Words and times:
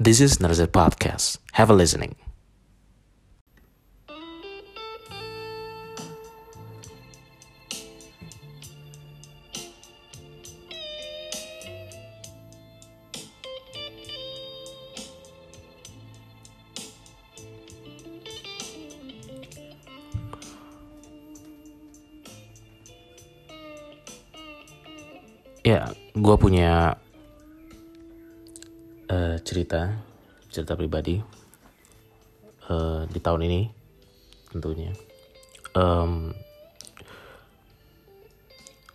This 0.00 0.18
is 0.22 0.38
Narzet 0.40 0.72
Podcast. 0.72 1.36
Have 1.52 1.68
a 1.68 1.76
listening. 1.76 2.16
Ya, 25.60 25.92
gue 26.16 26.36
punya 26.40 26.96
cerita, 29.42 29.92
cerita 30.48 30.78
pribadi 30.78 31.20
uh, 32.70 33.04
di 33.08 33.18
tahun 33.20 33.46
ini, 33.46 33.60
tentunya. 34.52 34.92
Um, 35.74 36.34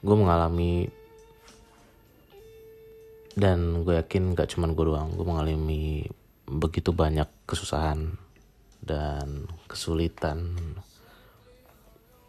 gue 0.05 0.15
mengalami 0.15 0.85
dan 3.35 3.83
gue 3.83 3.99
yakin 3.99 4.37
gak 4.37 4.55
cuman 4.55 4.77
gue 4.77 4.85
doang, 4.85 5.09
gue 5.11 5.25
mengalami 5.25 6.07
begitu 6.45 6.93
banyak 6.93 7.27
kesusahan 7.49 8.15
dan 8.85 9.49
kesulitan 9.65 10.53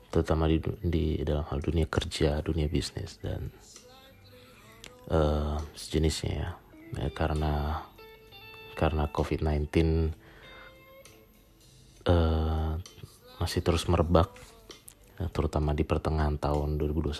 terutama 0.09 0.48
di, 0.48 0.56
di 0.80 1.06
dalam 1.20 1.45
hal 1.52 1.60
dunia 1.60 1.84
kerja, 1.84 2.40
dunia 2.40 2.73
bisnis 2.73 3.20
dan 3.20 3.52
uh, 5.12 5.60
sejenisnya 5.76 6.32
ya. 6.32 6.51
ya 6.96 7.09
karena 7.12 7.84
karena 8.76 9.08
COVID-19 9.08 9.66
uh, 12.06 12.76
masih 13.40 13.60
terus 13.64 13.88
merebak 13.88 14.30
ya, 15.16 15.26
terutama 15.32 15.73
di 15.73 15.82
pertengahan 15.82 16.37
tahun 16.37 16.76
2021 16.76 17.16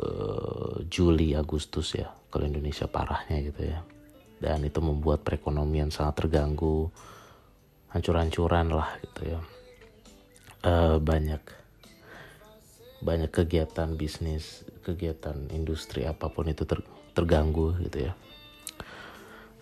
uh, 0.00 0.80
Juli 0.88 1.36
Agustus 1.36 1.94
ya 1.94 2.08
kalau 2.30 2.46
Indonesia 2.46 2.86
parahnya 2.88 3.42
gitu 3.42 3.62
ya. 3.68 3.80
Dan 4.40 4.64
itu 4.64 4.80
membuat 4.80 5.20
perekonomian 5.20 5.92
sangat 5.92 6.24
terganggu 6.24 6.88
hancur-hancuran 7.92 8.72
lah 8.72 8.96
gitu 9.04 9.36
ya. 9.36 9.40
Uh, 10.60 10.96
banyak 10.96 11.40
banyak 13.00 13.32
kegiatan 13.32 13.96
bisnis, 13.96 14.64
kegiatan 14.84 15.48
industri 15.52 16.04
apa 16.04 16.28
pun 16.28 16.48
itu 16.48 16.64
ter, 16.68 16.80
terganggu 17.12 17.76
gitu 17.84 18.08
ya. 18.08 18.12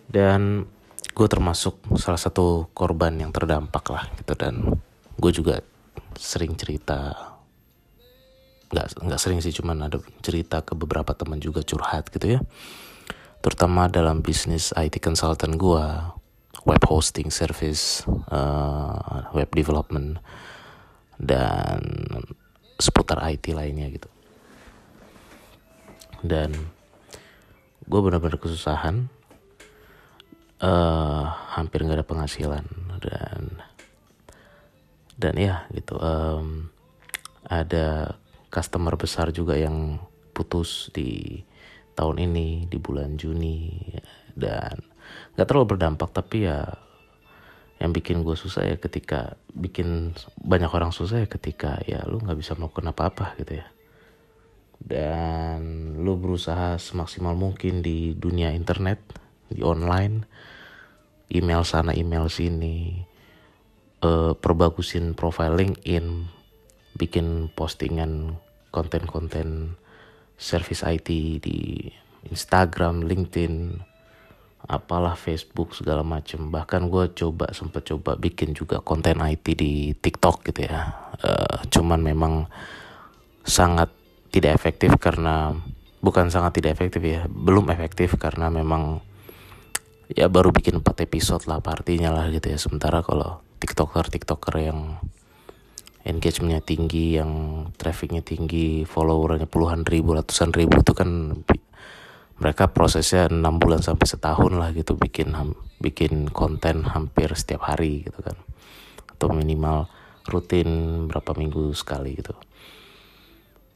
Dan 0.09 0.65
gue 1.13 1.27
termasuk 1.29 1.77
salah 2.01 2.17
satu 2.17 2.73
korban 2.73 3.13
yang 3.21 3.29
terdampak 3.29 3.85
lah 3.93 4.03
gitu. 4.17 4.33
Dan 4.33 4.73
gue 5.15 5.31
juga 5.31 5.61
sering 6.17 6.57
cerita 6.57 7.29
nggak 8.69 9.01
nggak 9.01 9.21
sering 9.21 9.41
sih 9.41 9.49
cuman 9.49 9.89
ada 9.89 9.97
cerita 10.21 10.61
ke 10.61 10.77
beberapa 10.77 11.13
teman 11.17 11.41
juga 11.41 11.61
curhat 11.61 12.09
gitu 12.09 12.37
ya. 12.37 12.39
Terutama 13.39 13.87
dalam 13.87 14.19
bisnis 14.19 14.75
IT 14.75 14.99
consultant 14.99 15.55
gue 15.55 15.85
web 16.67 16.83
hosting 16.85 17.31
service 17.31 18.03
uh, 18.29 19.31
web 19.31 19.47
development 19.55 20.19
dan 21.19 21.79
seputar 22.79 23.19
IT 23.27 23.51
lainnya 23.51 23.91
gitu. 23.91 24.09
Dan 26.19 26.51
gue 27.89 27.99
benar-benar 27.99 28.37
kesusahan 28.37 29.07
uh, 30.63 31.23
hampir 31.55 31.83
nggak 31.83 32.03
ada 32.03 32.07
penghasilan 32.07 32.65
dan 32.99 33.41
dan 35.19 35.33
ya 35.35 35.67
gitu 35.75 35.99
um, 35.99 36.71
ada 37.47 38.19
customer 38.47 38.95
besar 38.95 39.35
juga 39.35 39.59
yang 39.59 39.99
putus 40.31 40.87
di 40.95 41.43
tahun 41.95 42.31
ini 42.31 42.71
di 42.71 42.77
bulan 42.79 43.19
Juni 43.19 43.91
dan 44.35 44.79
nggak 45.35 45.47
terlalu 45.47 45.75
berdampak 45.75 46.15
tapi 46.15 46.47
ya 46.47 46.63
yang 47.79 47.95
bikin 47.95 48.27
gue 48.27 48.35
susah 48.35 48.67
ya 48.67 48.75
ketika 48.75 49.39
bikin 49.55 50.11
banyak 50.35 50.67
orang 50.67 50.91
susah 50.91 51.23
ya 51.23 51.27
ketika 51.31 51.79
ya 51.87 52.03
lu 52.03 52.19
nggak 52.19 52.35
bisa 52.35 52.55
melakukan 52.59 52.91
apa-apa 52.91 53.39
gitu 53.39 53.63
ya. 53.63 53.67
Dan 54.79 55.59
lu 56.03 56.15
berusaha 56.19 56.79
semaksimal 56.79 57.35
mungkin 57.35 57.83
di 57.83 58.15
dunia 58.15 58.51
internet 58.51 58.99
di 59.51 59.63
online 59.63 60.27
email 61.29 61.61
sana 61.65 61.93
email 61.93 62.27
sini 62.27 63.05
uh, 64.03 64.33
perbagusin 64.33 65.13
profile 65.13 65.55
LinkedIn 65.55 66.25
bikin 66.97 67.53
postingan 67.53 68.35
konten-konten 68.69 69.79
service 70.39 70.85
IT 70.85 71.09
di 71.41 71.89
Instagram, 72.27 73.07
LinkedIn, 73.07 73.79
apalah 74.67 75.15
Facebook 75.15 75.75
segala 75.75 76.03
macem. 76.03 76.51
Bahkan 76.51 76.91
gue 76.91 77.05
coba 77.15 77.51
sempet 77.55 77.87
coba 77.87 78.19
bikin 78.19 78.51
juga 78.51 78.83
konten 78.83 79.23
IT 79.23 79.45
di 79.55 79.95
TikTok 79.95 80.51
gitu 80.51 80.67
ya. 80.67 81.11
Uh, 81.19 81.63
cuman 81.71 82.03
memang 82.03 82.33
sangat 83.47 83.91
tidak 84.29 84.55
efektif 84.55 84.93
karena 84.99 85.55
bukan 85.99 86.31
sangat 86.31 86.61
tidak 86.61 86.79
efektif 86.79 87.01
ya 87.03 87.25
belum 87.27 87.73
efektif 87.73 88.15
karena 88.15 88.47
memang 88.47 89.03
ya 90.09 90.25
baru 90.25 90.49
bikin 90.49 90.81
4 90.81 91.05
episode 91.05 91.45
lah 91.45 91.61
partinya 91.61 92.09
lah 92.09 92.33
gitu 92.33 92.49
ya. 92.49 92.57
Sementara 92.57 93.05
kalau 93.05 93.45
tiktoker 93.61 94.09
tiktoker 94.09 94.55
yang 94.57 94.97
engagementnya 96.07 96.63
tinggi 96.63 97.19
yang 97.19 97.31
trafficnya 97.75 98.23
tinggi 98.23 98.87
followernya 98.87 99.45
puluhan 99.45 99.83
ribu 99.85 100.15
ratusan 100.15 100.55
ribu 100.55 100.81
itu 100.81 100.95
kan 100.95 101.37
mereka 102.39 102.71
prosesnya 102.71 103.27
enam 103.27 103.59
bulan 103.59 103.83
sampai 103.83 104.07
setahun 104.07 104.55
lah 104.55 104.71
gitu 104.71 104.95
bikin 104.95 105.35
bikin 105.83 106.31
konten 106.31 106.87
hampir 106.87 107.29
setiap 107.35 107.67
hari 107.67 108.07
gitu 108.07 108.19
kan. 108.23 108.39
Atau 109.11 109.35
minimal 109.35 109.91
rutin 110.25 111.03
berapa 111.11 111.35
minggu 111.35 111.75
sekali 111.75 112.15
gitu. 112.15 112.31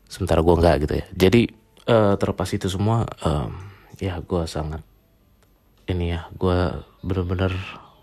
Sementara 0.07 0.39
gue 0.39 0.55
nggak 0.55 0.75
gitu 0.87 0.93
ya. 0.95 1.05
Jadi 1.27 1.41
uh, 1.91 2.15
terlepas 2.15 2.47
itu 2.55 2.71
semua 2.71 3.03
um, 3.27 3.51
ya 3.99 4.23
gue 4.23 4.43
sangat 4.47 4.79
ini 5.89 6.15
ya 6.15 6.27
gue 6.35 6.83
bener-bener 7.03 7.51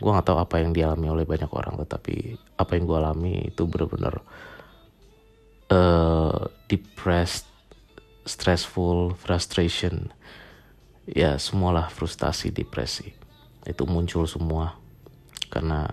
gue 0.01 0.11
nggak 0.11 0.27
tahu 0.27 0.39
apa 0.41 0.61
yang 0.61 0.73
dialami 0.73 1.07
oleh 1.13 1.25
banyak 1.29 1.49
orang 1.53 1.77
tetapi 1.81 2.37
apa 2.57 2.73
yang 2.77 2.85
gue 2.89 2.97
alami 2.97 3.35
itu 3.53 3.63
bener-bener 3.69 4.21
uh, 5.71 6.49
depressed 6.67 7.51
stressful 8.31 9.17
frustration. 9.17 10.13
Ya 11.11 11.35
semualah 11.41 11.91
frustasi 11.91 12.53
depresi. 12.55 13.11
Itu 13.67 13.89
muncul 13.89 14.29
semua. 14.31 14.79
Karena 15.51 15.89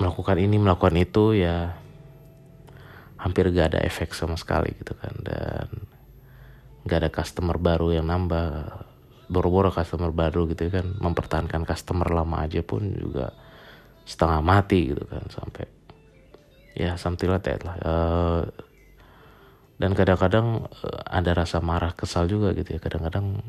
melakukan 0.00 0.40
ini 0.40 0.56
melakukan 0.56 0.96
itu 0.96 1.36
ya 1.36 1.76
hampir 3.16 3.48
gak 3.52 3.76
ada 3.76 3.80
efek 3.84 4.16
sama 4.16 4.40
sekali 4.40 4.72
gitu 4.80 4.96
kan. 4.96 5.12
Dan 5.20 5.68
gak 6.88 6.98
ada 7.04 7.10
customer 7.12 7.60
baru 7.60 7.92
yang 7.92 8.08
nambah 8.08 8.85
boro-boro 9.26 9.74
customer 9.74 10.14
baru 10.14 10.46
gitu 10.50 10.70
kan 10.70 10.96
mempertahankan 11.02 11.66
customer 11.66 12.06
lama 12.10 12.46
aja 12.46 12.62
pun 12.62 12.86
juga 12.94 13.34
setengah 14.06 14.38
mati 14.38 14.94
gitu 14.94 15.02
kan 15.06 15.26
sampai 15.26 15.66
ya 16.76 16.94
something 16.94 17.26
like 17.26 17.42
that 17.42 17.60
lah. 17.66 17.76
Uh, 17.82 18.42
dan 19.76 19.92
kadang-kadang 19.92 20.70
uh, 20.70 21.02
ada 21.04 21.36
rasa 21.36 21.58
marah 21.58 21.92
kesal 21.92 22.30
juga 22.30 22.54
gitu 22.54 22.76
ya. 22.76 22.80
Kadang-kadang 22.80 23.42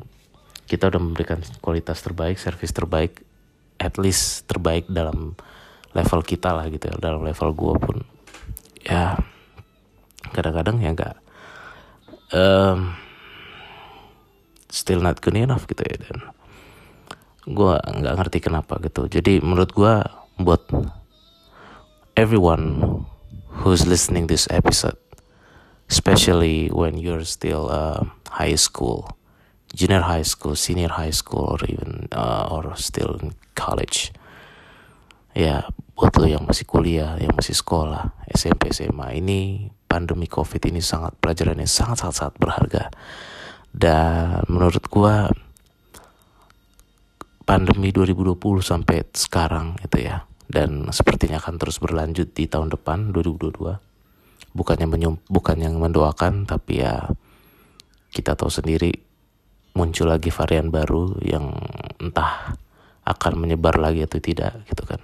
kita 0.68 0.90
udah 0.90 1.00
memberikan 1.00 1.40
kualitas 1.62 2.02
terbaik 2.04 2.36
service 2.36 2.74
terbaik 2.74 3.22
at 3.78 3.96
least 3.96 4.44
terbaik 4.50 4.84
dalam 4.90 5.38
level 5.94 6.20
kita 6.26 6.52
lah 6.52 6.66
gitu 6.68 6.90
ya 6.90 6.94
dalam 6.98 7.22
level 7.22 7.54
gue 7.54 7.74
pun. 7.78 7.96
Ya 8.82 9.16
kadang-kadang 10.34 10.82
ya 10.82 10.90
enggak 10.92 11.16
um, 12.32 12.92
still 14.68 15.00
not 15.00 15.20
good 15.24 15.36
enough 15.36 15.64
gitu 15.66 15.84
ya 15.84 15.96
dan 15.98 16.16
gue 17.48 17.74
nggak 17.80 18.14
ngerti 18.20 18.38
kenapa 18.44 18.76
gitu 18.84 19.08
jadi 19.08 19.40
menurut 19.40 19.72
gue 19.72 19.94
buat 20.38 20.62
everyone 22.14 23.04
who's 23.64 23.88
listening 23.88 24.28
this 24.28 24.44
episode 24.52 25.00
especially 25.88 26.68
when 26.68 27.00
you're 27.00 27.24
still 27.24 27.68
uh, 27.72 28.04
high 28.28 28.54
school, 28.54 29.08
junior 29.74 30.04
high 30.04 30.22
school, 30.22 30.54
senior 30.54 30.92
high 30.92 31.10
school, 31.10 31.56
or 31.56 31.60
even 31.64 32.08
uh, 32.12 32.48
or 32.52 32.76
still 32.76 33.16
in 33.20 33.32
college. 33.56 34.12
Ya, 35.32 35.68
buat 35.96 36.12
lo 36.16 36.28
yang 36.28 36.44
masih 36.44 36.68
kuliah, 36.68 37.16
yang 37.16 37.32
masih 37.36 37.56
sekolah, 37.56 38.12
SMP, 38.32 38.70
SMA 38.72 39.18
ini 39.18 39.70
pandemi 39.88 40.28
COVID 40.28 40.60
ini 40.68 40.84
sangat 40.84 41.16
pelajarannya 41.18 41.68
sangat 41.68 42.04
sangat 42.04 42.14
sangat 42.16 42.34
berharga. 42.36 42.82
Dan 43.78 44.42
menurut 44.50 44.82
gua 44.90 45.30
pandemi 47.46 47.94
2020 47.94 48.36
sampai 48.60 49.06
sekarang 49.14 49.78
itu 49.80 50.02
ya 50.02 50.26
dan 50.50 50.90
sepertinya 50.92 51.38
akan 51.40 51.56
terus 51.56 51.78
berlanjut 51.78 52.34
di 52.34 52.44
tahun 52.44 52.74
depan 52.74 53.14
2022 53.14 53.88
bukannya 54.56 54.86
menyum, 54.88 55.16
bukan 55.28 55.56
yang 55.60 55.76
mendoakan 55.78 56.48
tapi 56.48 56.82
ya 56.82 57.08
kita 58.10 58.34
tahu 58.34 58.48
sendiri 58.48 58.90
muncul 59.76 60.10
lagi 60.10 60.32
varian 60.32 60.72
baru 60.72 61.14
yang 61.22 61.54
entah 62.02 62.56
akan 63.06 63.32
menyebar 63.38 63.78
lagi 63.78 64.04
atau 64.04 64.18
tidak 64.18 64.64
gitu 64.66 64.84
kan. 64.84 65.00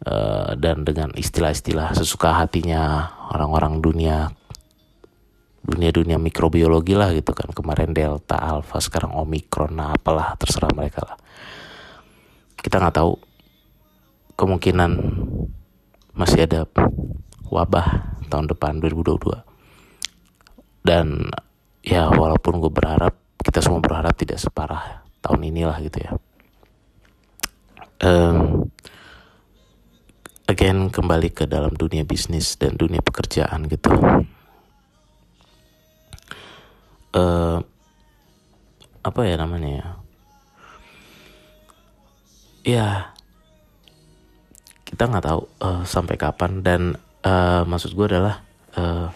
Uh, 0.00 0.56
dan 0.56 0.80
dengan 0.80 1.12
istilah-istilah 1.12 1.92
sesuka 1.92 2.32
hatinya 2.32 3.12
orang-orang 3.36 3.84
dunia 3.84 4.32
dunia-dunia 5.70 6.18
mikrobiologi 6.18 6.98
lah 6.98 7.14
gitu 7.14 7.30
kan. 7.30 7.54
Kemarin 7.54 7.94
delta 7.94 8.36
alpha 8.36 8.82
sekarang 8.82 9.14
omikron 9.14 9.78
nah 9.78 9.94
apalah 9.94 10.34
terserah 10.34 10.74
mereka 10.74 11.06
lah. 11.06 11.16
Kita 12.58 12.82
nggak 12.82 12.96
tahu. 12.98 13.12
Kemungkinan 14.34 14.90
masih 16.16 16.48
ada 16.48 16.66
wabah 17.46 18.18
tahun 18.32 18.50
depan 18.50 18.80
2022 18.80 19.50
dan 20.80 21.28
ya 21.84 22.08
walaupun 22.08 22.62
gue 22.62 22.72
berharap 22.72 23.14
kita 23.40 23.60
semua 23.60 23.84
berharap 23.84 24.16
tidak 24.16 24.40
separah 24.40 25.04
tahun 25.20 25.40
inilah 25.52 25.76
gitu 25.84 25.98
ya. 26.00 26.12
Um, 28.00 28.72
again 30.48 30.88
kembali 30.88 31.36
ke 31.36 31.44
dalam 31.44 31.76
dunia 31.76 32.08
bisnis 32.08 32.56
dan 32.56 32.80
dunia 32.80 33.04
pekerjaan 33.04 33.68
gitu 33.68 33.92
uh, 37.14 37.58
apa 39.00 39.20
ya 39.24 39.34
namanya 39.40 39.70
ya? 39.70 39.88
Ya 42.60 42.86
kita 44.84 45.06
nggak 45.06 45.24
tahu 45.24 45.42
uh, 45.64 45.82
sampai 45.86 46.16
kapan. 46.20 46.60
Dan 46.60 46.98
uh, 47.24 47.62
maksud 47.64 47.96
gue 47.96 48.06
adalah 48.10 48.44
uh, 48.76 49.08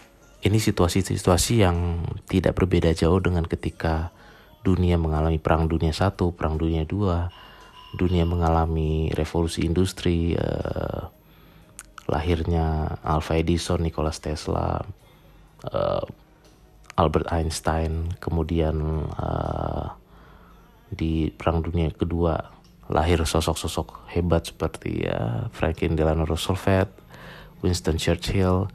ini 0.45 0.57
situasi-situasi 0.61 1.65
yang 1.65 2.05
tidak 2.29 2.57
berbeda 2.57 2.95
jauh 2.97 3.21
dengan 3.21 3.45
ketika 3.45 4.15
dunia 4.65 4.97
mengalami 4.97 5.37
perang 5.37 5.69
dunia 5.69 5.93
satu, 5.93 6.33
perang 6.33 6.57
dunia 6.57 6.89
dua, 6.89 7.29
dunia 7.93 8.25
mengalami 8.25 9.13
revolusi 9.13 9.69
industri, 9.69 10.33
uh, 10.37 11.13
lahirnya 12.09 12.97
Alva 13.05 13.37
Edison, 13.37 13.81
Nikola 13.85 14.13
Tesla, 14.13 14.81
uh, 15.69 16.05
Albert 16.95 17.31
Einstein, 17.35 18.15
kemudian 18.23 19.07
uh, 19.19 19.95
di 20.95 21.35
perang 21.35 21.59
dunia 21.59 21.91
kedua 21.91 22.39
lahir 22.87 23.25
sosok-sosok 23.25 24.13
hebat 24.15 24.47
seperti 24.47 25.09
ya 25.09 25.49
Franklin 25.51 25.99
Delano 25.99 26.23
Roosevelt, 26.29 26.93
Winston 27.65 27.99
Churchill 27.99 28.69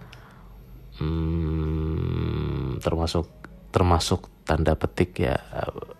hmm, 1.00 2.82
termasuk 2.84 3.30
termasuk 3.70 4.28
tanda 4.44 4.74
petik 4.74 5.22
ya 5.22 5.38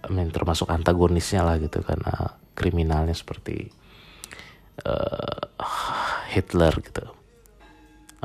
I 0.04 0.10
mean, 0.10 0.34
termasuk 0.34 0.74
antagonisnya 0.74 1.46
lah 1.46 1.62
gitu 1.62 1.86
karena 1.86 2.34
kriminalnya 2.58 3.14
seperti 3.14 3.70
uh, 4.84 5.46
Hitler 6.34 6.74
gitu 6.82 7.06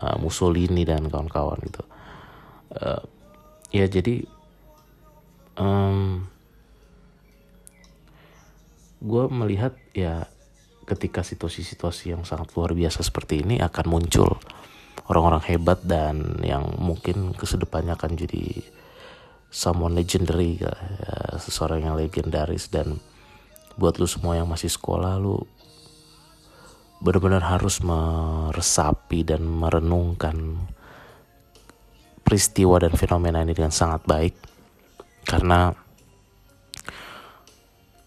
uh, 0.00 0.16
Mussolini 0.16 0.82
dan 0.88 1.06
kawan-kawan 1.06 1.60
gitu. 1.62 1.84
Uh, 2.74 3.04
ya 3.74 3.90
jadi 3.90 4.22
um, 5.58 6.30
gue 9.02 9.24
melihat 9.34 9.74
ya 9.90 10.30
ketika 10.86 11.26
situasi-situasi 11.26 12.14
yang 12.14 12.22
sangat 12.22 12.54
luar 12.54 12.70
biasa 12.76 13.02
seperti 13.02 13.42
ini 13.42 13.58
akan 13.58 13.86
muncul 13.90 14.38
orang-orang 15.10 15.42
hebat 15.50 15.82
dan 15.82 16.40
yang 16.40 16.64
mungkin 16.80 17.34
kesedepannya 17.34 17.96
akan 17.98 18.16
jadi 18.16 18.62
someone 19.54 19.94
legendary 19.94 20.58
ya, 20.58 20.72
seseorang 21.38 21.86
yang 21.86 21.94
legendaris. 21.94 22.72
Dan 22.72 22.98
buat 23.76 23.98
lu 24.02 24.06
semua 24.08 24.38
yang 24.38 24.48
masih 24.48 24.70
sekolah 24.70 25.18
lu 25.18 25.42
benar-benar 27.04 27.44
harus 27.44 27.84
meresapi 27.84 29.26
dan 29.26 29.44
merenungkan 29.44 30.66
peristiwa 32.24 32.80
dan 32.80 32.96
fenomena 32.96 33.44
ini 33.44 33.52
dengan 33.52 33.70
sangat 33.70 34.02
baik. 34.08 34.34
Karena 35.28 35.70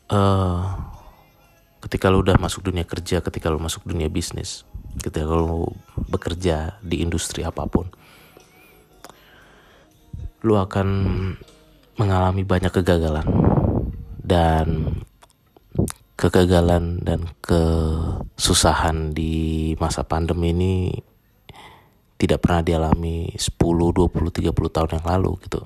uh, 0.09 0.61
ketika 1.85 2.09
lo 2.09 2.25
udah 2.25 2.35
masuk 2.41 2.67
dunia 2.67 2.83
kerja, 2.83 3.21
ketika 3.21 3.53
lo 3.53 3.61
masuk 3.61 3.85
dunia 3.85 4.09
bisnis, 4.09 4.65
ketika 4.99 5.29
lo 5.29 5.77
bekerja 6.09 6.81
di 6.81 7.05
industri 7.05 7.45
apa 7.45 7.69
pun, 7.69 7.87
lo 10.41 10.53
akan 10.57 10.87
mengalami 12.01 12.41
banyak 12.41 12.73
kegagalan. 12.73 13.25
Dan 14.27 14.99
kegagalan 16.19 16.99
dan 17.05 17.31
kesusahan 17.39 19.15
di 19.15 19.71
masa 19.79 20.03
pandemi 20.03 20.51
ini 20.51 20.73
tidak 22.17 22.41
pernah 22.41 22.65
dialami 22.65 23.29
10, 23.37 23.53
20, 23.57 24.09
30 24.09 24.75
tahun 24.75 24.89
yang 24.97 25.05
lalu 25.05 25.31
gitu 25.45 25.61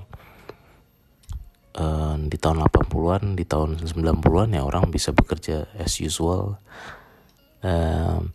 uh, 1.76 2.16
di 2.18 2.36
tahun 2.36 2.64
80-an, 2.68 3.36
di 3.36 3.44
tahun 3.48 3.80
90-an 3.80 4.48
ya 4.56 4.62
orang 4.64 4.90
bisa 4.92 5.12
bekerja 5.12 5.68
as 5.76 6.00
usual. 6.00 6.58
Uh, 7.62 8.26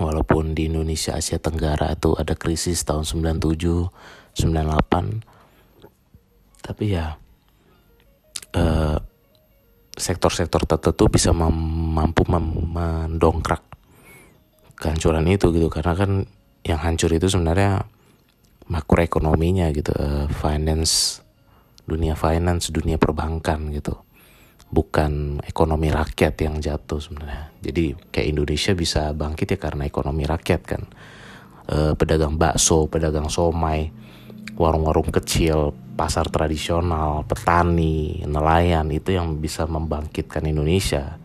walaupun 0.00 0.56
di 0.56 0.72
Indonesia 0.72 1.12
Asia 1.12 1.36
Tenggara 1.36 1.92
itu 1.92 2.16
ada 2.16 2.32
krisis 2.32 2.80
tahun 2.82 3.04
97, 3.04 3.92
98. 4.34 5.22
Tapi 6.62 6.84
ya 6.94 7.18
uh, 8.56 8.96
sektor-sektor 9.92 10.64
tertentu 10.64 11.04
bisa 11.12 11.36
mampu 11.36 12.24
mendongkrak 12.24 13.60
kehancuran 14.80 15.28
itu 15.28 15.52
gitu 15.52 15.68
karena 15.68 15.92
kan 15.94 16.24
yang 16.62 16.78
hancur 16.78 17.10
itu 17.10 17.26
sebenarnya 17.26 17.86
makroekonominya 18.70 19.68
gitu 19.74 19.90
uh, 19.94 20.30
finance 20.30 21.22
dunia 21.86 22.14
finance, 22.14 22.70
dunia 22.70 22.96
perbankan 22.98 23.70
gitu. 23.74 23.98
Bukan 24.72 25.44
ekonomi 25.44 25.92
rakyat 25.92 26.34
yang 26.40 26.56
jatuh 26.62 26.96
sebenarnya. 26.96 27.52
Jadi 27.60 27.92
kayak 28.08 28.28
Indonesia 28.32 28.72
bisa 28.72 29.12
bangkit 29.12 29.52
ya 29.52 29.58
karena 29.60 29.84
ekonomi 29.84 30.24
rakyat 30.24 30.62
kan. 30.64 30.82
E, 31.68 31.92
pedagang 31.92 32.40
bakso, 32.40 32.88
pedagang 32.88 33.28
somai, 33.28 33.92
warung-warung 34.56 35.12
kecil, 35.12 35.76
pasar 35.92 36.32
tradisional, 36.32 37.28
petani, 37.28 38.24
nelayan 38.24 38.88
itu 38.88 39.12
yang 39.12 39.36
bisa 39.44 39.68
membangkitkan 39.68 40.48
Indonesia 40.48 41.20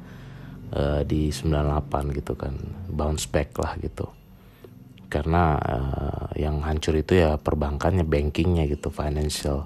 e, 0.68 1.08
di 1.08 1.32
98 1.32 2.20
gitu 2.20 2.36
kan. 2.36 2.52
Bounce 2.92 3.32
back 3.32 3.56
lah 3.64 3.80
gitu 3.80 4.12
karena 5.08 5.56
uh, 5.56 6.28
yang 6.36 6.60
hancur 6.64 7.00
itu 7.00 7.20
ya 7.20 7.40
perbankannya 7.40 8.04
bankingnya 8.04 8.68
gitu 8.68 8.92
financial 8.92 9.64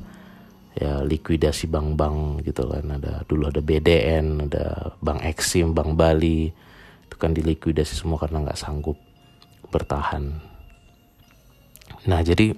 ya 0.77 1.01
likuidasi 1.03 1.67
bank-bank 1.67 2.45
gitu 2.45 2.69
kan. 2.69 2.85
Ada 3.01 3.25
dulu 3.25 3.49
ada 3.49 3.61
BDN 3.61 4.47
ada 4.47 4.95
Bank 5.01 5.25
Eksim 5.25 5.73
Bank 5.73 5.97
Bali 5.97 6.49
itu 7.05 7.15
kan 7.17 7.33
dilikuidasi 7.33 7.93
semua 7.97 8.21
karena 8.21 8.45
nggak 8.45 8.59
sanggup 8.59 8.95
bertahan. 9.73 10.37
Nah 12.05 12.21
jadi 12.21 12.53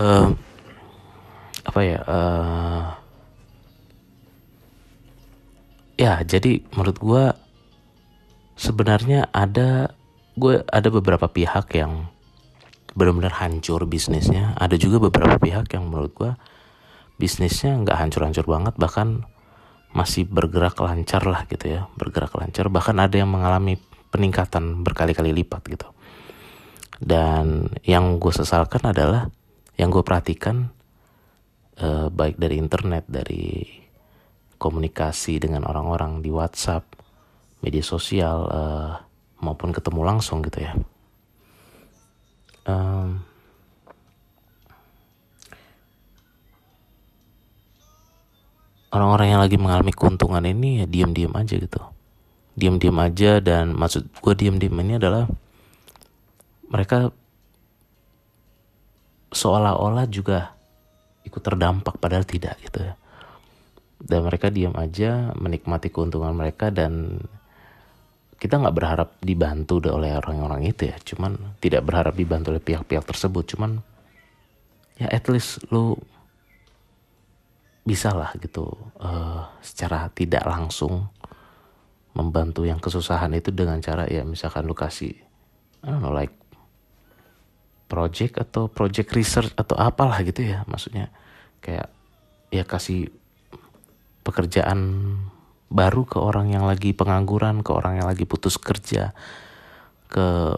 uh, 0.00 0.28
apa 1.62 1.80
ya 1.84 1.98
uh, 2.02 2.86
ya 6.00 6.18
jadi 6.26 6.58
menurut 6.74 6.98
gue 6.98 7.24
sebenarnya 8.62 9.26
ada 9.34 9.98
gue 10.38 10.62
ada 10.70 10.88
beberapa 10.94 11.26
pihak 11.26 11.74
yang 11.74 12.06
benar-benar 12.94 13.34
hancur 13.42 13.82
bisnisnya. 13.90 14.54
Ada 14.54 14.78
juga 14.78 15.02
beberapa 15.02 15.34
pihak 15.42 15.74
yang 15.74 15.90
menurut 15.90 16.14
gue 16.14 16.30
bisnisnya 17.18 17.74
nggak 17.82 17.98
hancur-hancur 17.98 18.46
banget 18.46 18.74
bahkan 18.78 19.26
masih 19.92 20.24
bergerak 20.24 20.80
lancar 20.80 21.26
lah 21.28 21.44
gitu 21.50 21.66
ya 21.74 21.90
bergerak 21.98 22.30
lancar. 22.38 22.70
Bahkan 22.70 22.96
ada 23.02 23.16
yang 23.18 23.28
mengalami 23.28 23.82
peningkatan 24.14 24.86
berkali-kali 24.86 25.34
lipat 25.42 25.62
gitu. 25.66 25.88
Dan 27.02 27.66
yang 27.82 28.22
gue 28.22 28.30
sesalkan 28.30 28.86
adalah 28.86 29.26
yang 29.74 29.90
gue 29.90 30.06
perhatikan 30.06 30.70
eh, 31.82 32.06
baik 32.06 32.38
dari 32.38 32.62
internet 32.62 33.10
dari 33.10 33.66
komunikasi 34.62 35.42
dengan 35.42 35.66
orang-orang 35.66 36.22
di 36.22 36.30
WhatsApp 36.30 36.91
media 37.62 37.80
sosial 37.80 38.38
eh, 38.50 38.92
maupun 39.42 39.70
ketemu 39.70 40.02
langsung 40.02 40.42
gitu 40.42 40.62
ya. 40.62 40.72
Um, 42.62 43.26
orang-orang 48.94 49.34
yang 49.34 49.40
lagi 49.42 49.56
mengalami 49.58 49.90
keuntungan 49.90 50.44
ini 50.46 50.84
ya 50.84 50.86
diam-diam 50.86 51.32
aja 51.34 51.54
gitu. 51.58 51.80
Diam-diam 52.52 52.94
aja 53.00 53.40
dan 53.40 53.72
maksud 53.72 54.06
gue 54.12 54.34
diam-diam 54.36 54.76
ini 54.84 55.00
adalah 55.00 55.26
mereka 56.68 57.10
seolah-olah 59.32 60.06
juga 60.12 60.52
ikut 61.24 61.40
terdampak 61.40 61.96
padahal 61.96 62.28
tidak 62.28 62.60
gitu 62.62 62.84
ya. 62.84 62.94
Dan 64.02 64.28
mereka 64.28 64.52
diam 64.52 64.74
aja 64.76 65.32
menikmati 65.38 65.88
keuntungan 65.88 66.34
mereka 66.36 66.68
dan 66.68 67.22
kita 68.42 68.58
nggak 68.58 68.74
berharap 68.74 69.08
dibantu 69.22 69.78
oleh 69.86 70.18
orang-orang 70.18 70.66
itu 70.66 70.90
ya. 70.90 70.98
Cuman 70.98 71.54
tidak 71.62 71.86
berharap 71.86 72.18
dibantu 72.18 72.50
oleh 72.50 72.58
pihak-pihak 72.58 73.06
tersebut. 73.06 73.54
Cuman 73.54 73.78
ya 74.98 75.06
at 75.06 75.30
least 75.30 75.62
lu 75.70 75.94
bisa 77.86 78.10
lah 78.10 78.34
gitu 78.42 78.66
uh, 78.98 79.46
secara 79.62 80.10
tidak 80.10 80.42
langsung 80.42 81.06
membantu 82.18 82.66
yang 82.66 82.82
kesusahan 82.82 83.30
itu 83.30 83.54
dengan 83.54 83.78
cara 83.78 84.10
ya 84.10 84.26
misalkan 84.26 84.66
lu 84.66 84.74
kasih 84.74 85.14
I 85.82 85.90
don't 85.90 86.02
know 86.02 86.14
like 86.14 86.34
project 87.86 88.42
atau 88.42 88.66
project 88.66 89.14
research 89.14 89.54
atau 89.54 89.78
apalah 89.78 90.18
gitu 90.26 90.42
ya. 90.42 90.66
Maksudnya 90.66 91.14
kayak 91.62 91.94
ya 92.50 92.66
kasih 92.66 93.06
pekerjaan 94.26 95.14
baru 95.72 96.04
ke 96.04 96.20
orang 96.20 96.52
yang 96.52 96.68
lagi 96.68 96.92
pengangguran 96.92 97.64
ke 97.64 97.72
orang 97.72 97.98
yang 97.98 98.06
lagi 98.06 98.28
putus 98.28 98.60
kerja 98.60 99.16
ke 100.12 100.54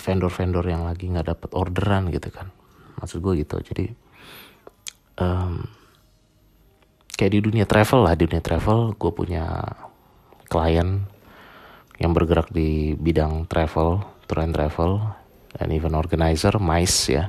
vendor-vendor 0.00 0.64
yang 0.64 0.88
lagi 0.88 1.12
nggak 1.12 1.36
dapat 1.36 1.50
orderan 1.52 2.08
gitu 2.08 2.32
kan 2.32 2.48
maksud 2.98 3.20
gue 3.20 3.44
gitu 3.44 3.60
jadi 3.60 3.92
um, 5.20 5.62
kayak 7.14 7.32
di 7.36 7.40
dunia 7.44 7.68
travel 7.68 8.08
lah 8.08 8.16
di 8.16 8.24
dunia 8.24 8.40
travel 8.40 8.96
gue 8.96 9.12
punya 9.12 9.44
klien 10.48 11.04
yang 11.98 12.12
bergerak 12.14 12.50
di 12.50 12.98
bidang 12.98 13.46
travel, 13.46 14.02
tour 14.26 14.38
and 14.42 14.54
travel, 14.54 15.14
and 15.62 15.70
even 15.70 15.94
organizer, 15.94 16.58
MICE 16.58 16.98
ya. 17.10 17.24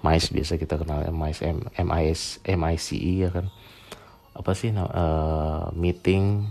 MICE 0.00 0.32
biasa 0.32 0.52
kita 0.56 0.80
kenal 0.80 1.04
MICE, 1.12 2.40
MICE 2.48 2.96
ya 2.96 3.28
kan. 3.32 3.46
Apa 4.36 4.52
sih 4.52 4.68
uh, 4.76 5.72
meeting 5.72 6.44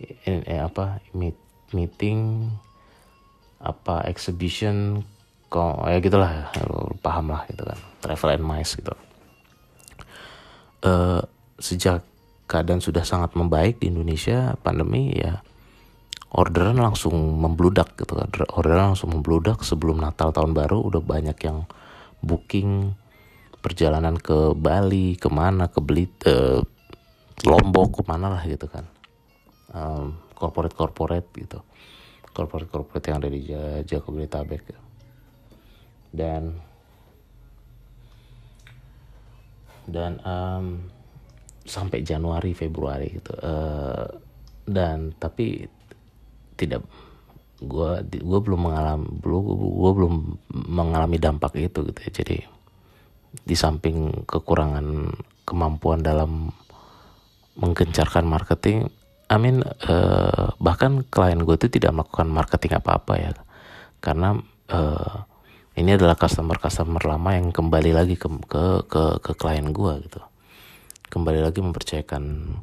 eh, 0.00 0.40
eh, 0.40 0.60
apa 0.60 1.04
meet, 1.12 1.36
meeting 1.76 2.48
apa 3.60 4.08
exhibition 4.08 5.04
kok 5.52 5.84
ya 5.86 6.00
gitulah 6.00 6.50
paham 7.00 7.32
lah 7.32 7.44
gitu 7.48 7.62
kan 7.64 7.78
travel 8.00 8.32
and 8.32 8.44
mice 8.44 8.72
gitu. 8.76 8.92
Uh, 10.80 11.20
sejak 11.60 12.04
keadaan 12.46 12.80
sudah 12.80 13.02
sangat 13.02 13.34
membaik 13.34 13.82
di 13.82 13.90
Indonesia 13.90 14.54
pandemi 14.62 15.12
ya 15.12 15.42
orderan 16.36 16.78
langsung 16.78 17.16
membludak 17.40 17.96
gitu 17.96 18.12
kan. 18.18 18.28
Orderan 18.52 18.94
langsung 18.94 19.14
membludak 19.16 19.64
sebelum 19.64 19.98
Natal 19.98 20.30
tahun 20.30 20.52
baru 20.52 20.84
udah 20.84 21.02
banyak 21.02 21.38
yang 21.42 21.64
booking 22.20 22.92
perjalanan 23.64 24.14
ke 24.20 24.54
Bali 24.54 25.18
ke 25.18 25.26
mana 25.32 25.66
ke 25.66 25.80
Belit 25.82 26.12
eh, 26.28 26.62
Lombok 27.46 28.00
ke 28.00 28.02
mana 28.04 28.26
lah 28.34 28.42
gitu 28.42 28.66
kan. 28.66 28.84
Um, 29.70 30.18
corporate 30.34 30.74
corporate 30.74 31.30
gitu. 31.38 31.62
Corporate 32.34 32.68
corporate 32.68 33.06
yang 33.06 33.18
ada 33.22 33.30
di 33.30 33.40
Jabodetabek 33.86 34.62
gitu. 34.66 34.82
dan 36.16 36.56
dan 39.86 40.18
um, 40.26 40.90
sampai 41.62 42.02
Januari 42.02 42.56
Februari 42.56 43.14
gitu. 43.14 43.32
Uh, 43.38 44.06
dan 44.66 45.14
tapi 45.20 45.62
tidak 46.58 46.82
gue 47.62 47.90
gue 48.04 48.40
belum 48.42 48.60
mengalami 48.68 49.06
belum 49.22 49.40
gue 49.54 49.92
belum 49.96 50.14
mengalami 50.74 51.16
dampak 51.22 51.54
itu 51.56 51.86
gitu 51.86 52.00
ya. 52.02 52.10
Jadi 52.10 52.36
di 53.36 53.54
samping 53.54 54.24
kekurangan 54.24 55.12
kemampuan 55.46 56.02
dalam 56.02 56.50
menggencarkan 57.56 58.28
marketing 58.28 58.92
I 59.26 59.36
mean 59.42 59.66
uh, 59.66 60.54
bahkan 60.62 61.02
klien 61.10 61.42
gue 61.42 61.54
itu 61.58 61.66
tidak 61.66 61.98
melakukan 61.98 62.30
marketing 62.30 62.78
apa-apa 62.78 63.14
ya. 63.18 63.30
Karena 63.98 64.38
uh, 64.70 65.26
ini 65.74 65.98
adalah 65.98 66.14
customer 66.14 66.54
customer 66.62 67.02
lama 67.02 67.34
yang 67.34 67.50
kembali 67.50 67.90
lagi 67.90 68.14
ke 68.14 68.30
ke 68.46 68.86
ke, 68.86 69.02
ke 69.18 69.32
klien 69.34 69.66
gue 69.74 69.92
gitu. 70.06 70.22
Kembali 71.10 71.42
lagi 71.42 71.58
mempercayakan 71.58 72.54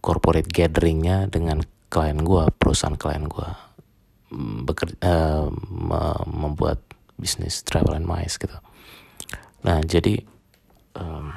corporate 0.00 0.48
gatheringnya 0.48 1.28
dengan 1.28 1.60
klien 1.92 2.16
gue 2.16 2.48
perusahaan 2.56 2.96
klien 2.96 3.28
gue. 3.28 3.48
Mm, 4.32 4.64
bekerja 4.64 4.96
uh, 5.04 6.22
membuat 6.24 6.80
bisnis 7.20 7.60
travel 7.60 7.92
and 7.92 8.08
mice 8.08 8.40
gitu. 8.40 8.56
Nah 9.68 9.84
jadi 9.84 10.24
um, 10.96 11.28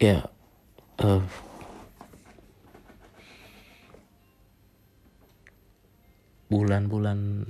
ya 0.00 0.24
uh, 1.04 1.20
bulan-bulan 6.48 7.46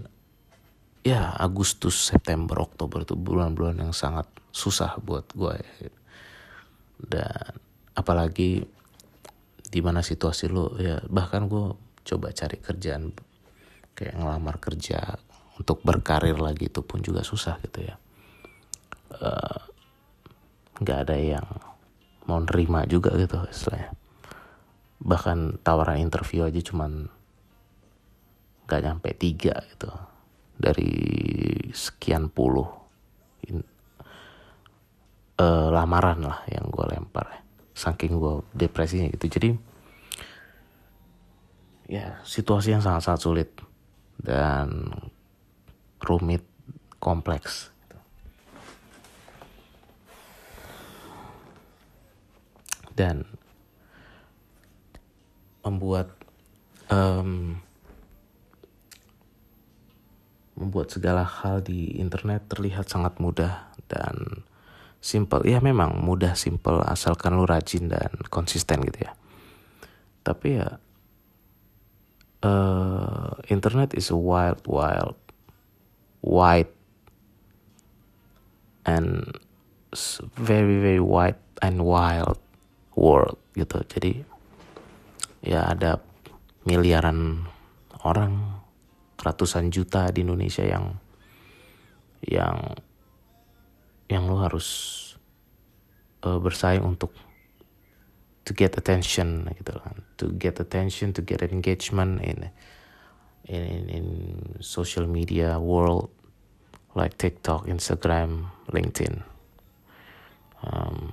ya 1.07 1.33
Agustus 1.39 1.97
September 1.97 2.59
Oktober 2.59 3.07
itu 3.07 3.15
bulan-bulan 3.15 3.81
yang 3.81 3.95
sangat 3.95 4.27
susah 4.51 4.99
buat 4.99 5.31
gue 5.33 5.57
ya. 5.63 5.95
dan 7.07 7.55
apalagi 7.95 8.67
di 9.71 9.81
mana 9.81 10.03
situasi 10.03 10.51
lo 10.51 10.75
ya 10.77 10.99
bahkan 11.07 11.47
gue 11.47 11.79
coba 12.03 12.35
cari 12.35 12.59
kerjaan 12.59 13.15
kayak 13.95 14.19
ngelamar 14.19 14.59
kerja 14.59 15.17
untuk 15.55 15.87
berkarir 15.87 16.35
lagi 16.35 16.67
itu 16.67 16.83
pun 16.83 16.99
juga 16.99 17.23
susah 17.23 17.63
gitu 17.63 17.87
ya 17.87 17.95
eh, 19.23 19.61
nggak 20.83 20.99
uh, 20.99 21.03
ada 21.07 21.17
yang 21.17 21.47
mau 22.31 22.39
nerima 22.39 22.87
juga 22.87 23.11
gitu 23.19 23.43
istilahnya. 23.51 23.91
Bahkan 25.03 25.67
tawaran 25.67 25.99
interview 25.99 26.47
aja 26.47 26.63
cuman 26.63 27.11
nggak 28.71 28.83
nyampe 28.87 29.11
tiga 29.19 29.59
gitu. 29.75 29.91
Dari 30.55 30.93
sekian 31.75 32.31
puluh 32.31 32.71
in, 33.51 33.67
uh, 35.43 35.69
lamaran 35.75 36.23
lah 36.23 36.47
yang 36.47 36.71
gue 36.71 36.87
lempar. 36.87 37.27
Ya 37.35 37.41
saking 37.81 38.21
gue 38.21 38.45
depresinya 38.53 39.09
gitu. 39.09 39.27
Jadi 39.33 39.49
ya 41.89 42.21
situasi 42.23 42.77
yang 42.77 42.85
sangat 42.85 43.09
sangat 43.09 43.21
sulit 43.25 43.51
dan 44.21 44.93
rumit 46.05 46.45
kompleks 47.01 47.73
dan 52.97 53.27
membuat 55.65 56.13
um, 56.89 57.61
membuat 60.57 60.93
segala 60.93 61.25
hal 61.25 61.65
di 61.65 61.97
internet 61.97 62.45
terlihat 62.53 62.89
sangat 62.89 63.17
mudah 63.17 63.73
dan 63.89 64.45
simple. 65.01 65.41
Ya 65.49 65.61
memang 65.65 66.05
mudah 66.05 66.37
simple 66.37 66.85
asalkan 66.85 67.37
lu 67.37 67.49
rajin 67.49 67.89
dan 67.89 68.13
konsisten 68.29 68.85
gitu 68.85 69.09
ya. 69.09 69.13
Tapi 70.21 70.61
ya 70.61 70.77
uh, 72.45 73.41
internet 73.49 73.97
is 73.97 74.13
wild 74.13 74.61
wild 74.69 75.17
wide 76.21 76.69
and 78.85 79.33
very 80.37 80.77
very 80.81 81.01
wide 81.01 81.41
and 81.65 81.85
wild 81.85 82.37
world 83.01 83.41
gitu 83.57 83.81
jadi 83.89 84.21
ya 85.41 85.65
ada 85.65 86.05
miliaran 86.69 87.49
orang 88.05 88.61
ratusan 89.17 89.73
juta 89.73 90.13
di 90.13 90.21
Indonesia 90.21 90.65
yang 90.65 91.01
yang 92.21 92.77
yang 94.13 94.29
lo 94.29 94.45
harus 94.45 94.69
uh, 96.29 96.37
bersaing 96.37 96.85
untuk 96.85 97.17
to 98.45 98.53
get 98.53 98.77
attention 98.77 99.49
gitu 99.57 99.73
kan 99.81 100.05
to 100.21 100.29
get 100.37 100.61
attention 100.61 101.17
to 101.17 101.25
get 101.25 101.41
engagement 101.41 102.21
in 102.21 102.53
in 103.49 103.63
in, 103.65 103.83
in 103.89 104.07
social 104.61 105.09
media 105.09 105.57
world 105.57 106.13
like 106.95 107.17
TikTok, 107.19 107.67
Instagram, 107.67 108.51
LinkedIn. 108.71 109.23
Um, 110.63 111.13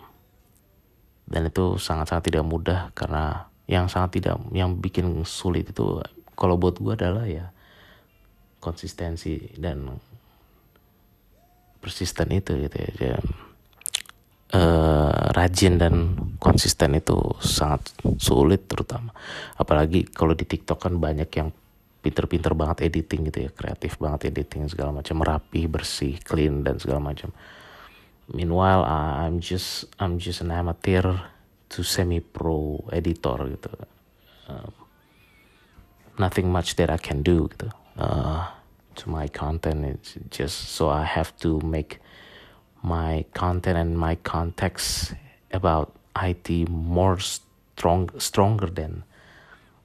dan 1.27 1.51
itu 1.51 1.75
sangat-sangat 1.75 2.31
tidak 2.31 2.43
mudah 2.47 2.89
karena 2.95 3.51
yang 3.67 3.91
sangat 3.91 4.19
tidak 4.23 4.39
yang 4.55 4.79
bikin 4.79 5.27
sulit 5.27 5.67
itu 5.67 5.99
kalau 6.39 6.55
buat 6.55 6.79
gue 6.79 6.95
adalah 6.95 7.27
ya 7.27 7.51
konsistensi 8.63 9.51
dan 9.59 9.91
persisten 11.83 12.31
itu 12.31 12.67
gitu 12.67 12.77
ya. 12.99 13.19
uh, 14.55 15.31
rajin 15.35 15.75
dan 15.77 16.15
konsisten 16.39 16.95
itu 16.95 17.15
sangat 17.43 17.91
sulit 18.17 18.65
terutama 18.65 19.11
apalagi 19.59 20.07
kalau 20.07 20.31
di 20.31 20.47
TikTok 20.47 20.87
kan 20.87 20.95
banyak 20.95 21.29
yang 21.35 21.51
pinter-pinter 22.01 22.55
banget 22.55 22.87
editing 22.87 23.27
gitu 23.27 23.47
ya 23.47 23.51
kreatif 23.51 23.99
banget 23.99 24.31
editing 24.31 24.71
segala 24.71 24.95
macam 24.95 25.19
rapi 25.19 25.67
bersih 25.67 26.15
clean 26.23 26.63
dan 26.63 26.79
segala 26.79 27.03
macam 27.03 27.35
meanwhile 28.33 28.83
I'm 28.83 29.39
just 29.39 29.85
I'm 29.99 30.19
just 30.19 30.41
an 30.41 30.51
amateur 30.51 31.15
to 31.69 31.83
semi 31.83 32.19
pro 32.19 32.83
editor 32.91 33.37
gitu 33.47 33.71
uh, 34.47 34.69
nothing 36.19 36.51
much 36.51 36.75
that 36.75 36.89
I 36.89 36.97
can 36.97 37.23
do 37.23 37.47
gitu 37.47 37.71
uh, 37.99 38.47
to 38.95 39.03
my 39.09 39.27
content 39.27 39.85
it's 39.85 40.19
just 40.31 40.75
so 40.75 40.89
I 40.89 41.03
have 41.03 41.35
to 41.43 41.59
make 41.63 41.99
my 42.83 43.25
content 43.33 43.77
and 43.77 43.97
my 43.97 44.15
context 44.23 45.13
about 45.51 45.93
IT 46.17 46.69
more 46.69 47.19
strong 47.19 48.09
stronger 48.17 48.67
than 48.67 49.03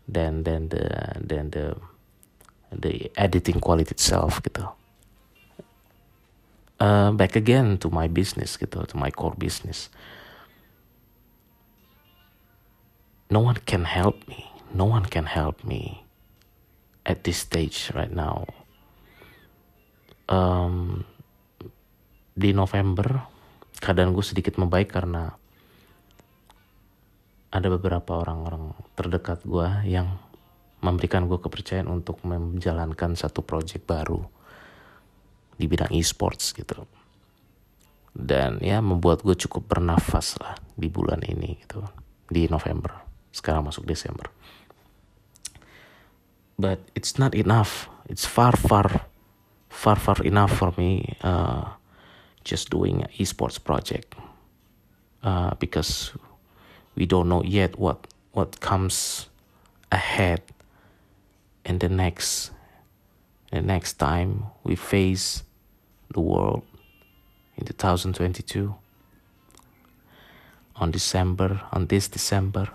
than 0.08 0.44
than 0.44 0.68
the 0.68 0.84
than 1.20 1.50
the 1.50 1.76
the 2.72 3.10
editing 3.16 3.60
quality 3.60 3.92
itself 3.92 4.40
gitu. 4.42 4.81
Uh, 6.82 7.14
back 7.14 7.38
again 7.38 7.78
to 7.78 7.86
my 7.94 8.10
business 8.10 8.58
gitu, 8.58 8.82
to 8.82 8.98
my 8.98 9.06
core 9.14 9.38
business. 9.38 9.86
No 13.30 13.38
one 13.38 13.62
can 13.62 13.86
help 13.86 14.26
me. 14.26 14.50
No 14.74 14.90
one 14.90 15.06
can 15.06 15.30
help 15.30 15.62
me 15.62 16.02
at 17.06 17.22
this 17.22 17.38
stage 17.46 17.94
right 17.94 18.10
now. 18.10 18.50
Um, 20.26 21.06
di 22.34 22.50
November 22.50 23.30
keadaan 23.78 24.10
gue 24.10 24.26
sedikit 24.26 24.58
membaik 24.58 24.90
karena 24.90 25.38
ada 27.54 27.68
beberapa 27.70 28.26
orang-orang 28.26 28.74
terdekat 28.98 29.46
gue 29.46 29.86
yang 29.86 30.18
memberikan 30.82 31.30
gue 31.30 31.38
kepercayaan 31.38 31.86
untuk 31.86 32.18
menjalankan 32.26 33.14
satu 33.14 33.46
project 33.46 33.86
baru 33.86 34.31
di 35.62 35.70
bidang 35.70 35.94
e-sports 35.94 36.50
gitu. 36.50 36.82
Dan 38.10 38.58
ya 38.58 38.82
membuat 38.82 39.22
gue 39.22 39.38
cukup 39.38 39.78
bernafas 39.78 40.34
lah 40.42 40.58
di 40.74 40.90
bulan 40.90 41.22
ini 41.22 41.62
gitu. 41.62 41.86
Di 42.26 42.50
November. 42.50 42.90
Sekarang 43.30 43.70
masuk 43.70 43.86
Desember. 43.86 44.26
But 46.58 46.82
it's 46.98 47.14
not 47.14 47.38
enough. 47.38 47.86
It's 48.10 48.26
far 48.26 48.58
far 48.58 49.06
far 49.70 49.96
far 49.96 50.18
enough 50.26 50.50
for 50.50 50.74
me 50.74 51.14
uh, 51.22 51.78
just 52.42 52.68
doing 52.74 53.06
esports 53.22 53.62
project. 53.62 54.18
Uh, 55.22 55.54
because 55.62 56.10
we 56.98 57.06
don't 57.06 57.30
know 57.30 57.46
yet 57.46 57.78
what 57.78 58.10
what 58.34 58.58
comes 58.58 59.30
ahead 59.94 60.42
in 61.64 61.78
the 61.78 61.88
next 61.88 62.50
the 63.54 63.62
next 63.62 64.02
time 64.02 64.50
we 64.64 64.74
face 64.74 65.46
the 66.12 66.22
world 66.22 66.62
in 67.56 67.64
2022 67.64 68.72
on 70.76 70.88
December 70.92 71.64
on 71.72 71.88
this 71.88 72.08
December 72.08 72.70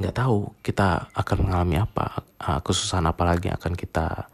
nggak 0.00 0.16
tahu 0.16 0.56
kita 0.64 1.12
akan 1.12 1.38
mengalami 1.44 1.76
apa 1.76 2.24
uh, 2.40 2.60
kesusahan 2.64 3.04
apa 3.04 3.20
lagi 3.28 3.52
yang 3.52 3.60
akan 3.60 3.76
kita 3.76 4.32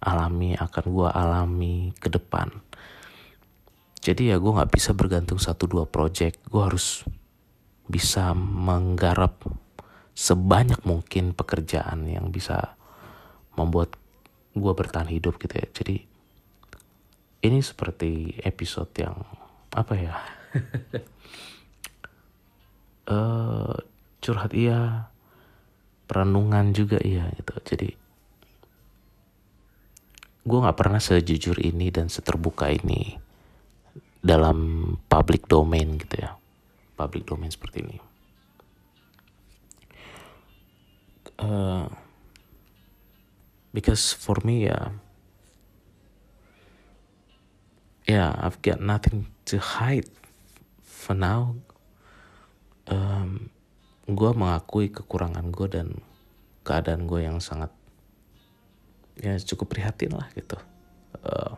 alami 0.00 0.56
akan 0.56 0.84
gue 0.86 1.08
alami 1.12 1.76
ke 1.98 2.08
depan. 2.08 2.48
Jadi 4.00 4.32
ya 4.32 4.40
gue 4.40 4.48
nggak 4.48 4.72
bisa 4.72 4.96
bergantung 4.96 5.36
satu 5.36 5.68
dua 5.68 5.84
project. 5.84 6.40
Gue 6.48 6.64
harus 6.64 7.04
bisa 7.84 8.32
menggarap 8.38 9.44
sebanyak 10.16 10.80
mungkin 10.88 11.36
pekerjaan 11.36 12.08
yang 12.08 12.32
bisa 12.32 12.78
membuat 13.60 13.99
gue 14.54 14.72
bertahan 14.74 15.10
hidup 15.10 15.38
gitu 15.38 15.54
ya. 15.54 15.66
Jadi 15.70 15.96
ini 17.46 17.58
seperti 17.62 18.36
episode 18.42 18.90
yang 18.98 19.16
apa 19.74 19.94
ya? 19.96 20.16
Uh, 23.06 23.74
curhat 24.22 24.52
iya 24.52 25.08
perenungan 26.10 26.74
juga 26.74 26.98
iya 27.00 27.30
gitu. 27.38 27.54
Jadi 27.62 27.88
gue 30.40 30.58
nggak 30.58 30.78
pernah 30.78 30.98
sejujur 30.98 31.62
ini 31.62 31.94
dan 31.94 32.10
seterbuka 32.10 32.72
ini 32.72 33.14
dalam 34.20 34.92
public 35.08 35.46
domain 35.46 35.96
gitu 35.96 36.20
ya. 36.20 36.34
Public 36.98 37.24
domain 37.24 37.48
seperti 37.48 37.78
ini. 37.86 37.98
Uh, 41.40 41.88
because 43.70 44.12
for 44.14 44.38
me 44.42 44.66
yeah, 44.66 44.94
yeah 48.06 48.34
I've 48.38 48.60
got 48.62 48.80
nothing 48.80 49.30
to 49.50 49.58
hide 49.58 50.08
for 50.82 51.14
now. 51.14 51.56
Um, 52.90 53.54
gue 54.10 54.30
mengakui 54.34 54.90
kekurangan 54.90 55.54
gue 55.54 55.68
dan 55.70 55.88
keadaan 56.66 57.06
gue 57.06 57.22
yang 57.22 57.38
sangat 57.38 57.70
ya 59.22 59.38
cukup 59.38 59.74
prihatin 59.78 60.14
lah 60.14 60.26
gitu. 60.34 60.58
Uh, 61.22 61.54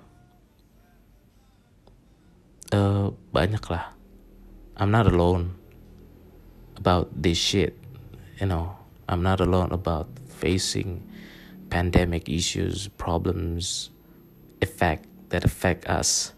uh, 2.76 3.06
banyak 3.32 3.64
lah. 3.72 3.96
I'm 4.76 4.92
not 4.92 5.08
alone 5.08 5.56
about 6.76 7.08
this 7.12 7.40
shit 7.40 7.76
you 8.40 8.46
know. 8.50 8.76
I'm 9.08 9.22
not 9.22 9.40
alone 9.40 9.70
about 9.70 10.08
facing 10.26 11.04
pandemic 11.72 12.28
issues 12.28 12.92
problems 13.00 13.88
effect 14.60 15.08
that 15.32 15.40
affect 15.48 15.88
us 15.88 16.36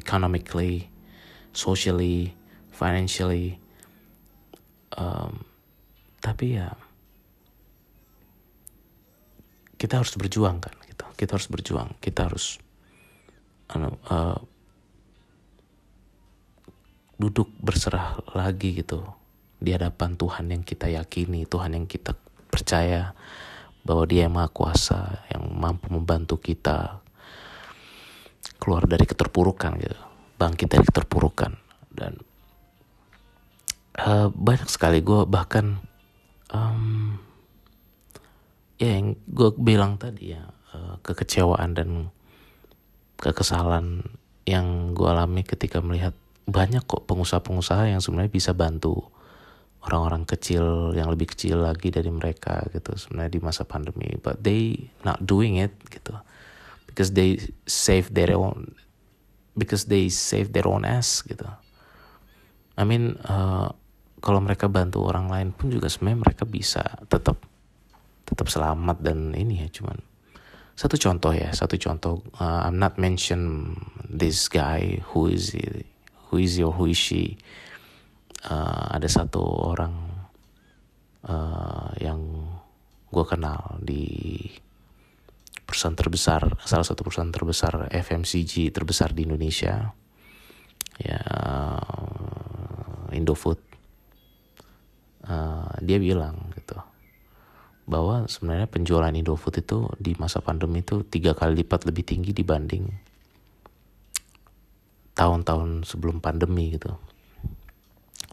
economically 0.00 0.88
socially 1.52 2.32
financially 2.72 3.60
um, 4.96 5.44
tapi 6.24 6.56
ya 6.56 6.72
kita 9.76 10.00
harus 10.00 10.16
berjuang 10.16 10.64
kan 10.64 10.72
gitu. 10.88 11.04
Kita 11.12 11.36
harus 11.36 11.48
berjuang 11.52 11.92
kita 12.00 12.32
harus 12.32 12.56
uh, 13.76 14.38
duduk 17.20 17.52
berserah 17.60 18.16
lagi 18.32 18.80
gitu 18.80 19.04
di 19.60 19.76
hadapan 19.76 20.16
Tuhan 20.16 20.50
yang 20.50 20.64
kita 20.64 20.88
yakini 20.88 21.44
Tuhan 21.44 21.76
yang 21.76 21.84
kita 21.84 22.16
percaya 22.48 23.12
bahwa 23.84 24.08
Dia 24.08 24.26
yang 24.26 24.34
Maha 24.34 24.48
Kuasa 24.48 25.28
yang 25.28 25.44
mampu 25.52 25.92
membantu 25.92 26.40
kita 26.40 27.04
keluar 28.56 28.88
dari 28.88 29.04
keterpurukan 29.04 29.76
gitu 29.76 30.00
bangkit 30.40 30.68
dari 30.72 30.84
keterpurukan. 30.84 31.52
Dan 31.94 32.18
uh, 34.00 34.28
banyak 34.32 34.66
sekali 34.66 35.04
gue 35.04 35.28
bahkan 35.28 35.78
um, 36.50 37.16
ya 38.80 38.98
yang 38.98 39.14
gue 39.30 39.54
bilang 39.54 40.00
tadi 40.00 40.34
ya 40.34 40.42
uh, 40.74 40.98
kekecewaan 41.06 41.78
dan 41.78 42.10
kekesalan 43.22 44.02
yang 44.44 44.92
gue 44.92 45.06
alami 45.06 45.46
ketika 45.46 45.80
melihat 45.80 46.12
banyak 46.44 46.84
kok 46.84 47.08
pengusaha-pengusaha 47.08 47.88
yang 47.88 48.04
sebenarnya 48.04 48.32
bisa 48.32 48.52
bantu 48.52 49.08
orang-orang 49.84 50.24
kecil 50.24 50.96
yang 50.96 51.12
lebih 51.12 51.36
kecil 51.36 51.60
lagi 51.60 51.92
dari 51.92 52.08
mereka 52.08 52.64
gitu 52.72 52.96
sebenarnya 52.96 53.32
di 53.36 53.40
masa 53.44 53.68
pandemi. 53.68 54.16
But 54.16 54.40
they 54.40 54.88
not 55.04 55.20
doing 55.28 55.60
it 55.60 55.76
gitu. 55.92 56.16
Because 56.88 57.12
they 57.12 57.42
save 57.68 58.14
their 58.16 58.32
own 58.32 58.72
because 59.54 59.86
they 59.86 60.08
save 60.08 60.56
their 60.56 60.66
own 60.66 60.88
ass 60.88 61.20
gitu. 61.22 61.44
I 62.74 62.82
mean 62.82 63.20
uh, 63.28 63.70
kalau 64.24 64.40
mereka 64.40 64.72
bantu 64.72 65.04
orang 65.04 65.28
lain 65.28 65.48
pun 65.52 65.68
juga 65.68 65.92
sebenarnya 65.92 66.32
mereka 66.32 66.44
bisa 66.48 66.82
tetap 67.06 67.38
tetap 68.24 68.48
selamat 68.48 69.04
dan 69.04 69.36
ini 69.36 69.62
ya 69.62 69.68
cuman. 69.68 70.00
Satu 70.74 70.98
contoh 70.98 71.30
ya 71.30 71.54
satu 71.54 71.78
contoh 71.78 72.24
uh, 72.40 72.66
I'm 72.66 72.80
not 72.82 72.98
mention 72.98 73.74
this 74.02 74.50
guy 74.50 75.04
who 75.12 75.30
is 75.30 75.54
who 76.32 76.42
is 76.42 76.58
your 76.58 76.74
who 76.74 76.90
is 76.90 76.98
she 76.98 77.38
uh, 78.48 78.86
ada 78.92 79.08
satu 79.08 79.42
orang 79.74 79.94
uh, 81.24 81.90
yang 82.00 82.20
gue 83.08 83.24
kenal 83.24 83.78
di 83.80 84.04
perusahaan 85.64 85.96
terbesar 85.96 86.60
salah 86.66 86.84
satu 86.84 87.06
perusahaan 87.06 87.32
terbesar 87.32 87.88
FMCG 87.88 88.74
terbesar 88.74 89.16
di 89.16 89.24
Indonesia. 89.24 89.94
Ya 91.00 91.18
Indofood. 93.14 93.58
Uh, 95.24 95.72
dia 95.80 95.96
bilang 95.96 96.52
gitu 96.52 96.76
bahwa 97.84 98.28
sebenarnya 98.28 98.68
penjualan 98.68 99.12
Indofood 99.12 99.60
itu 99.60 99.88
di 99.96 100.12
masa 100.16 100.40
pandemi 100.44 100.84
itu 100.84 101.04
tiga 101.04 101.32
kali 101.32 101.64
lipat 101.64 101.84
lebih 101.88 102.04
tinggi 102.04 102.32
dibanding 102.32 102.88
tahun-tahun 105.14 105.88
sebelum 105.88 106.18
pandemi 106.20 106.74
gitu 106.74 106.96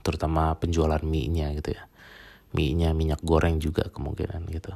terutama 0.02 0.58
penjualan 0.58 1.02
mie-nya 1.02 1.54
gitu 1.58 1.74
ya. 1.74 1.88
Mie-nya 2.52 2.92
minyak 2.92 3.24
goreng 3.24 3.62
juga 3.64 3.88
kemungkinan 3.90 4.50
gitu. 4.52 4.74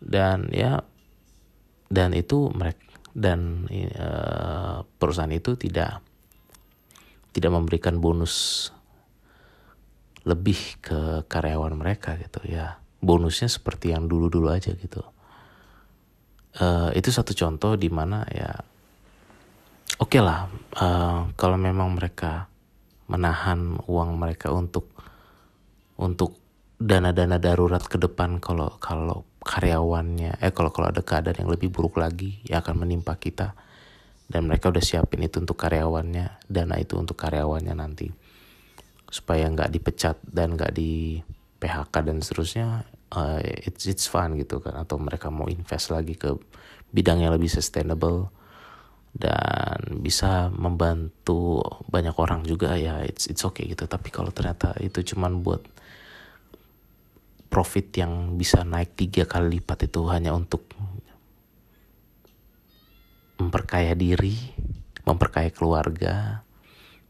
Dan 0.00 0.52
ya 0.52 0.82
dan 1.90 2.14
itu 2.14 2.52
mereka 2.54 2.86
dan 3.10 3.66
uh, 3.98 4.86
perusahaan 4.98 5.32
itu 5.34 5.58
tidak 5.58 5.98
tidak 7.34 7.50
memberikan 7.50 7.98
bonus 7.98 8.68
lebih 10.22 10.78
ke 10.84 11.24
karyawan 11.26 11.74
mereka 11.74 12.14
gitu 12.20 12.44
ya. 12.46 12.78
Bonusnya 13.00 13.48
seperti 13.48 13.96
yang 13.96 14.06
dulu-dulu 14.06 14.52
aja 14.52 14.76
gitu. 14.76 15.00
Uh, 16.60 16.90
itu 16.98 17.08
satu 17.14 17.32
contoh 17.32 17.78
di 17.78 17.86
mana 17.86 18.26
ya 18.26 18.50
oke 20.02 20.16
okay 20.16 20.18
lah 20.18 20.50
uh, 20.82 21.30
kalau 21.38 21.54
memang 21.54 21.94
mereka 21.94 22.50
menahan 23.10 23.82
uang 23.90 24.14
mereka 24.14 24.54
untuk 24.54 24.86
untuk 25.98 26.38
dana-dana 26.80 27.36
darurat 27.36 27.82
ke 27.82 27.98
depan 27.98 28.38
kalau 28.38 28.78
kalau 28.80 29.26
karyawannya 29.44 30.40
eh 30.40 30.54
kalau 30.54 30.70
kalau 30.70 30.88
ada 30.88 31.02
keadaan 31.02 31.44
yang 31.44 31.50
lebih 31.50 31.68
buruk 31.68 31.98
lagi 31.98 32.38
yang 32.46 32.62
akan 32.62 32.86
menimpa 32.86 33.18
kita. 33.18 33.58
Dan 34.30 34.46
mereka 34.46 34.70
udah 34.70 34.78
siapin 34.78 35.26
itu 35.26 35.42
untuk 35.42 35.58
karyawannya 35.58 36.46
dana 36.46 36.78
itu 36.78 36.94
untuk 36.94 37.18
karyawannya 37.18 37.74
nanti. 37.74 38.14
Supaya 39.10 39.50
nggak 39.50 39.74
dipecat 39.74 40.22
dan 40.22 40.54
nggak 40.54 40.70
di 40.70 41.18
PHK 41.58 41.94
dan 42.06 42.22
seterusnya 42.22 42.86
uh, 43.10 43.42
it's 43.42 43.90
it's 43.90 44.06
fun 44.06 44.38
gitu 44.38 44.62
kan. 44.62 44.78
Atau 44.78 45.02
mereka 45.02 45.34
mau 45.34 45.50
invest 45.50 45.90
lagi 45.90 46.14
ke 46.14 46.38
bidang 46.94 47.26
yang 47.26 47.34
lebih 47.34 47.50
sustainable 47.50 48.30
dan 49.10 50.00
bisa 50.00 50.48
membantu 50.54 51.60
banyak 51.90 52.14
orang 52.14 52.46
juga 52.46 52.78
ya 52.78 53.02
it's 53.02 53.26
it's 53.26 53.42
okay 53.42 53.66
gitu 53.66 53.90
tapi 53.90 54.08
kalau 54.14 54.30
ternyata 54.30 54.78
itu 54.78 55.02
cuman 55.14 55.42
buat 55.42 55.62
profit 57.50 57.90
yang 57.98 58.38
bisa 58.38 58.62
naik 58.62 58.94
tiga 58.94 59.26
kali 59.26 59.58
lipat 59.58 59.90
itu 59.90 60.06
hanya 60.06 60.30
untuk 60.30 60.70
memperkaya 63.40 63.96
diri, 63.96 64.36
memperkaya 65.08 65.48
keluarga 65.48 66.44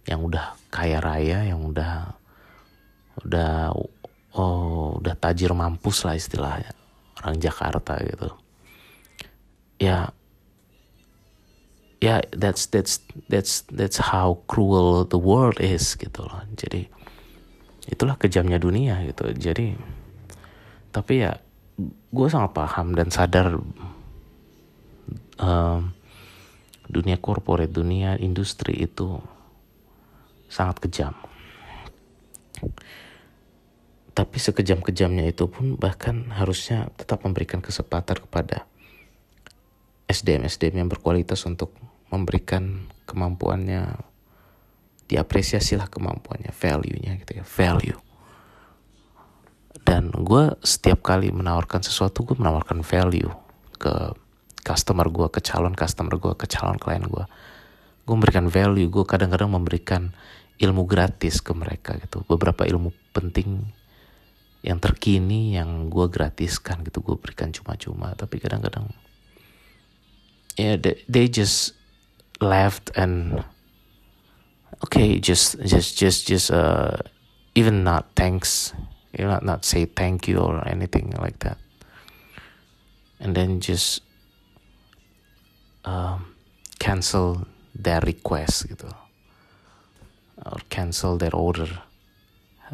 yang 0.07 0.23
udah 0.23 0.55
kaya 0.71 1.03
raya, 1.03 1.45
yang 1.45 1.61
udah 1.67 2.15
udah 3.27 3.75
oh 4.39 4.97
udah 4.97 5.15
tajir 5.19 5.51
mampus 5.53 6.07
lah 6.07 6.15
istilahnya 6.15 6.73
orang 7.21 7.37
Jakarta 7.43 7.99
gitu. 8.01 8.31
Ya 9.77 10.15
ya 12.01 12.25
that's 12.33 12.65
that's 12.73 13.05
that's 13.29 13.69
that's 13.69 14.01
how 14.01 14.41
cruel 14.49 15.05
the 15.05 15.21
world 15.21 15.61
is 15.61 15.95
gitu 16.01 16.25
loh. 16.25 16.41
Jadi 16.57 16.89
itulah 17.93 18.17
kejamnya 18.17 18.57
dunia 18.57 19.05
gitu. 19.05 19.29
Jadi 19.37 19.77
tapi 20.91 21.23
ya 21.23 21.37
gue 22.11 22.29
sangat 22.29 22.57
paham 22.57 22.97
dan 22.97 23.13
sadar 23.13 23.61
um, 25.41 25.81
dunia 26.91 27.21
korporat, 27.21 27.71
dunia 27.71 28.19
industri 28.19 28.81
itu 28.81 29.21
sangat 30.51 30.83
kejam. 30.89 31.15
Tapi 34.11 34.37
sekejam-kejamnya 34.37 35.31
itu 35.31 35.47
pun 35.47 35.79
bahkan 35.79 36.29
harusnya 36.35 36.91
tetap 36.99 37.23
memberikan 37.23 37.63
kesempatan 37.63 38.19
kepada 38.27 38.67
SDM-SDM 40.11 40.83
yang 40.85 40.91
berkualitas 40.91 41.47
untuk 41.47 41.71
memberikan 42.11 42.91
kemampuannya 43.07 43.99
diapresiasilah 45.11 45.91
kemampuannya, 45.91 46.55
value-nya 46.55 47.19
gitu 47.23 47.43
ya, 47.43 47.45
value. 47.47 47.99
Dan 49.83 50.15
gue 50.15 50.55
setiap 50.63 51.03
kali 51.03 51.35
menawarkan 51.35 51.83
sesuatu, 51.83 52.23
gue 52.23 52.39
menawarkan 52.39 52.87
value 52.87 53.31
ke 53.81 54.15
customer 54.61 55.09
gue 55.09 55.27
ke 55.33 55.41
calon 55.41 55.73
customer 55.73 56.21
gue 56.21 56.37
ke 56.37 56.45
calon 56.45 56.77
klien 56.77 57.01
gue 57.01 57.25
gue 58.05 58.15
memberikan 58.15 58.47
value 58.53 58.93
gue 58.93 59.05
kadang-kadang 59.09 59.49
memberikan 59.49 60.13
ilmu 60.61 60.85
gratis 60.85 61.41
ke 61.41 61.57
mereka 61.57 61.97
gitu. 61.97 62.21
Beberapa 62.29 62.69
ilmu 62.69 62.93
penting 63.17 63.65
yang 64.61 64.77
terkini 64.77 65.57
yang 65.57 65.89
gue 65.89 66.05
gratiskan 66.13 66.85
gitu 66.85 67.01
gue 67.01 67.17
berikan 67.17 67.49
cuma-cuma. 67.49 68.13
Tapi 68.13 68.37
kadang-kadang 68.37 68.93
ya 70.61 70.75
yeah, 70.75 70.77
they, 70.77 71.01
they 71.09 71.27
just 71.33 71.80
left 72.41 72.91
and 72.97 73.45
okay 74.85 75.21
just 75.21 75.61
just 75.61 75.97
just 75.97 76.27
just 76.27 76.51
uh 76.51 76.97
even 77.55 77.85
not 77.85 78.09
thanks 78.17 78.73
you 79.17 79.27
not 79.27 79.43
not 79.43 79.65
say 79.65 79.87
thank 79.87 80.29
you 80.29 80.39
or 80.39 80.67
anything 80.67 81.15
like 81.19 81.39
that. 81.41 81.59
And 83.21 83.35
then 83.35 83.61
just 83.61 84.01
um, 85.85 86.35
cancel 86.79 87.47
their 87.75 88.01
request 88.01 88.71
gitu. 88.71 88.89
Or 90.47 90.59
cancel 90.73 91.19
their 91.19 91.35
order. 91.37 91.69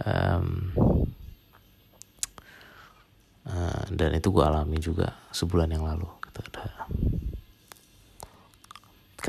Um, 0.04 0.70
uh, 3.48 3.84
dan 3.90 4.14
itu 4.14 4.28
gue 4.30 4.44
alami 4.44 4.78
juga 4.78 5.16
sebulan 5.32 5.72
yang 5.72 5.88
lalu 5.88 6.06
gitu. 6.30 6.46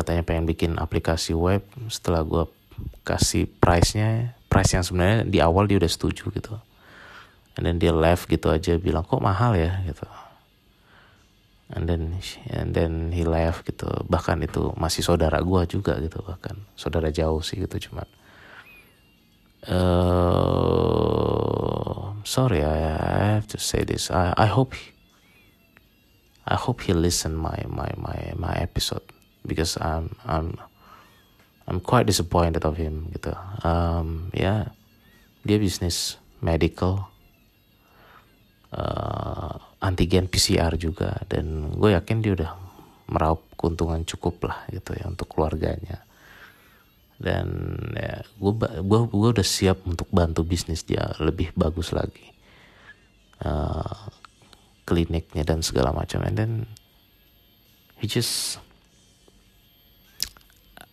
Katanya 0.08 0.24
pengen 0.24 0.48
bikin 0.48 0.80
aplikasi 0.80 1.36
web. 1.36 1.68
Setelah 1.92 2.24
gue 2.24 2.48
kasih 3.04 3.52
price-nya 3.60 4.40
price 4.48 4.72
yang 4.72 4.88
sebenarnya 4.88 5.28
di 5.28 5.44
awal 5.44 5.68
dia 5.68 5.84
udah 5.84 5.92
setuju 5.92 6.32
gitu. 6.32 6.56
And 7.60 7.68
then 7.68 7.76
dia 7.76 7.92
left 7.92 8.32
gitu 8.32 8.48
aja 8.48 8.80
bilang 8.80 9.04
kok 9.04 9.20
mahal 9.20 9.60
ya? 9.60 9.84
gitu. 9.84 10.08
And 11.76 11.92
then 11.92 12.24
and 12.48 12.72
then 12.72 13.12
he 13.12 13.28
left 13.28 13.68
gitu. 13.68 13.92
Bahkan 14.08 14.48
itu 14.48 14.72
masih 14.80 15.04
saudara 15.04 15.44
gue 15.44 15.62
juga 15.68 16.00
gitu 16.00 16.24
bahkan. 16.24 16.56
Saudara 16.80 17.12
jauh 17.12 17.44
sih 17.44 17.60
gitu 17.60 17.92
cuman. 17.92 18.08
Uh, 19.68 20.16
sorry 22.24 22.64
I, 22.64 22.96
I 22.96 23.36
have 23.36 23.52
to 23.52 23.60
say 23.60 23.84
this. 23.84 24.08
I 24.08 24.32
I 24.40 24.48
hope 24.48 24.72
I 26.48 26.56
hope 26.56 26.88
he 26.88 26.96
listen 26.96 27.36
my 27.36 27.60
my 27.68 27.92
my 28.00 28.32
my 28.40 28.56
episode 28.64 29.04
because 29.48 29.80
I'm 29.80 30.14
I'm 30.28 30.60
I'm 31.68 31.80
quite 31.80 32.06
disappointed 32.06 32.68
of 32.68 32.76
him 32.76 33.10
gitu. 33.16 33.32
Um 33.64 34.30
ya 34.36 34.44
yeah, 34.44 34.62
dia 35.48 35.58
bisnis 35.58 36.20
medical 36.44 37.08
uh, 38.76 39.56
antigen 39.80 40.28
PCR 40.28 40.76
juga 40.76 41.24
dan 41.32 41.72
gue 41.78 41.96
yakin 41.96 42.20
dia 42.20 42.34
udah 42.36 42.52
meraup 43.08 43.48
keuntungan 43.56 44.04
cukup 44.04 44.52
lah 44.52 44.68
gitu 44.72 44.92
ya 44.98 45.08
untuk 45.08 45.32
keluarganya. 45.32 46.04
Dan 47.18 47.80
ya 47.98 48.22
gue 48.22 48.54
gue 48.84 49.00
gue 49.10 49.30
udah 49.34 49.48
siap 49.48 49.88
untuk 49.88 50.12
bantu 50.14 50.46
bisnis 50.46 50.86
dia 50.86 51.16
lebih 51.18 51.56
bagus 51.56 51.96
lagi. 51.96 52.36
Uh, 53.38 54.12
kliniknya 54.88 55.44
dan 55.46 55.62
segala 55.62 55.94
macam 55.94 56.26
and 56.26 56.40
then 56.40 56.52
he 58.02 58.10
just 58.10 58.58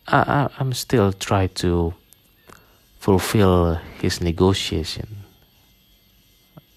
I, 0.07 0.19
I 0.19 0.49
I'm 0.59 0.73
still 0.73 1.13
try 1.13 1.47
to 1.47 1.95
fulfill 2.99 3.75
his 4.01 4.21
negotiation 4.21 5.25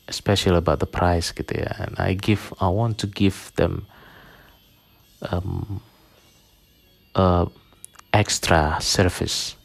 especially 0.08 0.58
about 0.58 0.80
the 0.80 0.86
price 0.88 1.32
gitu 1.32 1.60
ya 1.60 1.72
and 1.80 1.96
I 2.00 2.16
give 2.16 2.54
I 2.60 2.68
want 2.72 2.98
to 3.04 3.08
give 3.08 3.52
them 3.56 3.88
um, 5.32 5.82
uh, 7.16 7.46
extra 8.13 8.80
service 8.80 9.56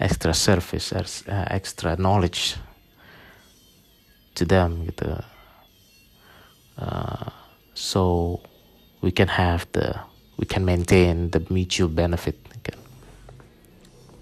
extra 0.00 0.34
service 0.34 0.92
uh, 0.92 1.46
extra 1.48 1.96
knowledge 1.96 2.56
to 4.34 4.44
them 4.44 4.84
gitu 4.88 5.20
uh, 6.76 7.28
so 7.74 8.40
we 9.00 9.10
can 9.12 9.28
have 9.28 9.64
the 9.72 10.09
we 10.40 10.46
can 10.46 10.64
maintain 10.64 11.30
the 11.30 11.46
mutual 11.50 11.88
benefit. 11.88 12.36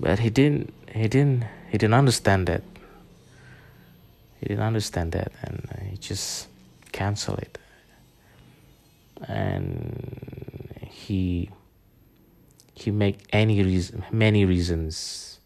But 0.01 0.19
he 0.19 0.31
didn't 0.31 0.75
he 0.93 1.07
didn't 1.09 1.45
he 1.71 1.79
didn't 1.79 1.95
understand 1.95 2.49
that. 2.49 2.63
He 4.41 4.47
didn't 4.47 4.65
understand 4.65 5.13
that 5.13 5.33
and 5.43 5.69
he 5.91 5.97
just 5.97 6.49
canceled 6.93 7.39
it. 7.39 7.59
And 9.27 10.87
he 10.91 11.51
he 12.75 12.91
make 12.91 13.19
any 13.33 13.63
reason 13.63 14.05
many 14.11 14.45
reasons 14.45 15.39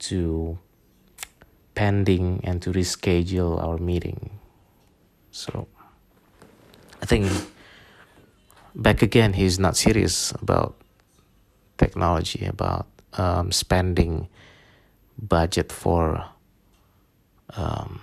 to 0.00 0.58
pending 1.74 2.40
and 2.44 2.60
to 2.62 2.72
reschedule 2.72 3.62
our 3.62 3.78
meeting. 3.78 4.38
So 5.30 5.66
i 7.02 7.06
think 7.06 7.26
back 8.74 9.02
again 9.02 9.32
he's 9.32 9.58
not 9.58 9.76
serious 9.76 10.32
about 10.32 10.74
technology, 11.78 12.46
about 12.46 12.86
um, 13.14 13.52
spending 13.52 14.28
budget 15.18 15.70
for 15.70 16.24
um, 17.56 18.00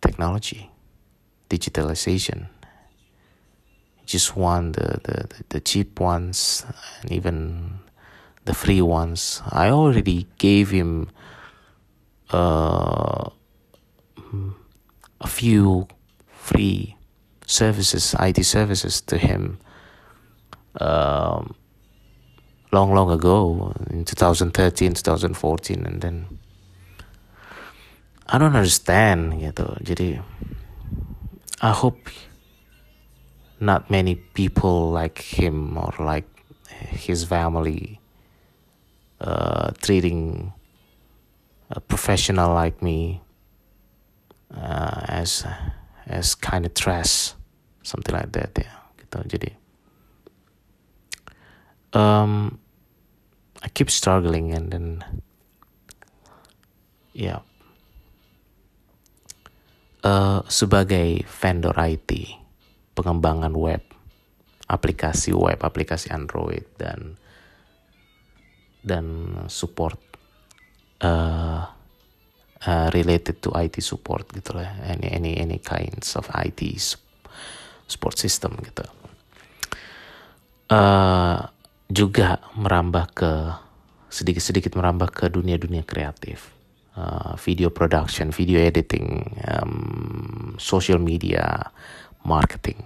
technology, 0.00 0.70
digitalization. 1.48 2.48
Just 4.04 4.36
want 4.36 4.76
the, 4.76 5.00
the, 5.02 5.28
the 5.48 5.60
cheap 5.60 5.98
ones 5.98 6.64
and 7.02 7.10
even 7.10 7.80
the 8.44 8.54
free 8.54 8.80
ones. 8.80 9.42
I 9.50 9.70
already 9.70 10.28
gave 10.38 10.70
him 10.70 11.10
uh, 12.30 13.30
a 15.20 15.26
few 15.26 15.88
free 16.28 16.95
services, 17.46 18.14
IT 18.18 18.44
services 18.44 19.00
to 19.00 19.16
him 19.16 19.58
um, 20.80 21.54
long, 22.72 22.92
long 22.92 23.10
ago 23.10 23.72
in 23.90 24.04
2013, 24.04 24.94
2014, 24.94 25.86
and 25.86 26.00
then 26.02 26.26
I 28.26 28.38
don't 28.38 28.58
understand 28.58 29.38
gitu. 29.38 29.78
Jadi 29.86 30.18
I 31.62 31.70
hope 31.70 32.10
not 33.62 33.88
many 33.88 34.18
people 34.34 34.90
like 34.90 35.22
him 35.22 35.78
or 35.78 35.94
like 36.02 36.26
his 36.90 37.22
family 37.22 38.02
uh, 39.22 39.70
treating 39.80 40.52
a 41.70 41.80
professional 41.80 42.52
like 42.52 42.82
me 42.82 43.22
uh, 44.50 45.06
as 45.06 45.46
as 46.06 46.34
kind 46.34 46.66
of 46.66 46.74
trash 46.74 47.35
something 47.86 48.10
like 48.10 48.34
that 48.34 48.50
ya 48.58 48.90
gitu 48.98 49.22
jadi 49.38 49.50
um, 51.94 52.58
I 53.62 53.70
keep 53.70 53.94
struggling 53.94 54.50
and 54.50 54.74
then 54.74 54.86
ya 57.14 57.38
yeah. 57.38 57.40
uh, 60.02 60.40
sebagai 60.50 61.22
vendor 61.30 61.72
IT 61.78 62.10
pengembangan 62.98 63.54
web 63.54 63.86
aplikasi 64.66 65.30
web 65.30 65.62
aplikasi 65.62 66.10
Android 66.10 66.66
dan 66.74 67.14
dan 68.82 69.06
support 69.46 69.98
uh, 71.06 71.70
uh, 72.66 72.88
related 72.90 73.38
to 73.38 73.54
IT 73.54 73.78
support 73.78 74.26
gitu 74.34 74.58
lah 74.58 74.74
any 74.82 75.06
any 75.06 75.32
any 75.38 75.58
kinds 75.62 76.18
of 76.18 76.26
IT 76.34 76.60
support 76.82 77.05
system 78.18 78.58
gitu. 78.62 78.84
Uh, 80.66 81.46
juga 81.86 82.42
merambah 82.58 83.06
ke 83.14 83.32
sedikit-sedikit 84.10 84.74
merambah 84.74 85.14
ke 85.14 85.24
dunia-dunia 85.30 85.86
kreatif. 85.86 86.50
Uh, 86.96 87.36
video 87.36 87.68
production 87.68 88.32
video 88.32 88.56
editing 88.56 89.36
um, 89.44 90.56
social 90.56 90.96
media 90.96 91.60
marketing 92.24 92.80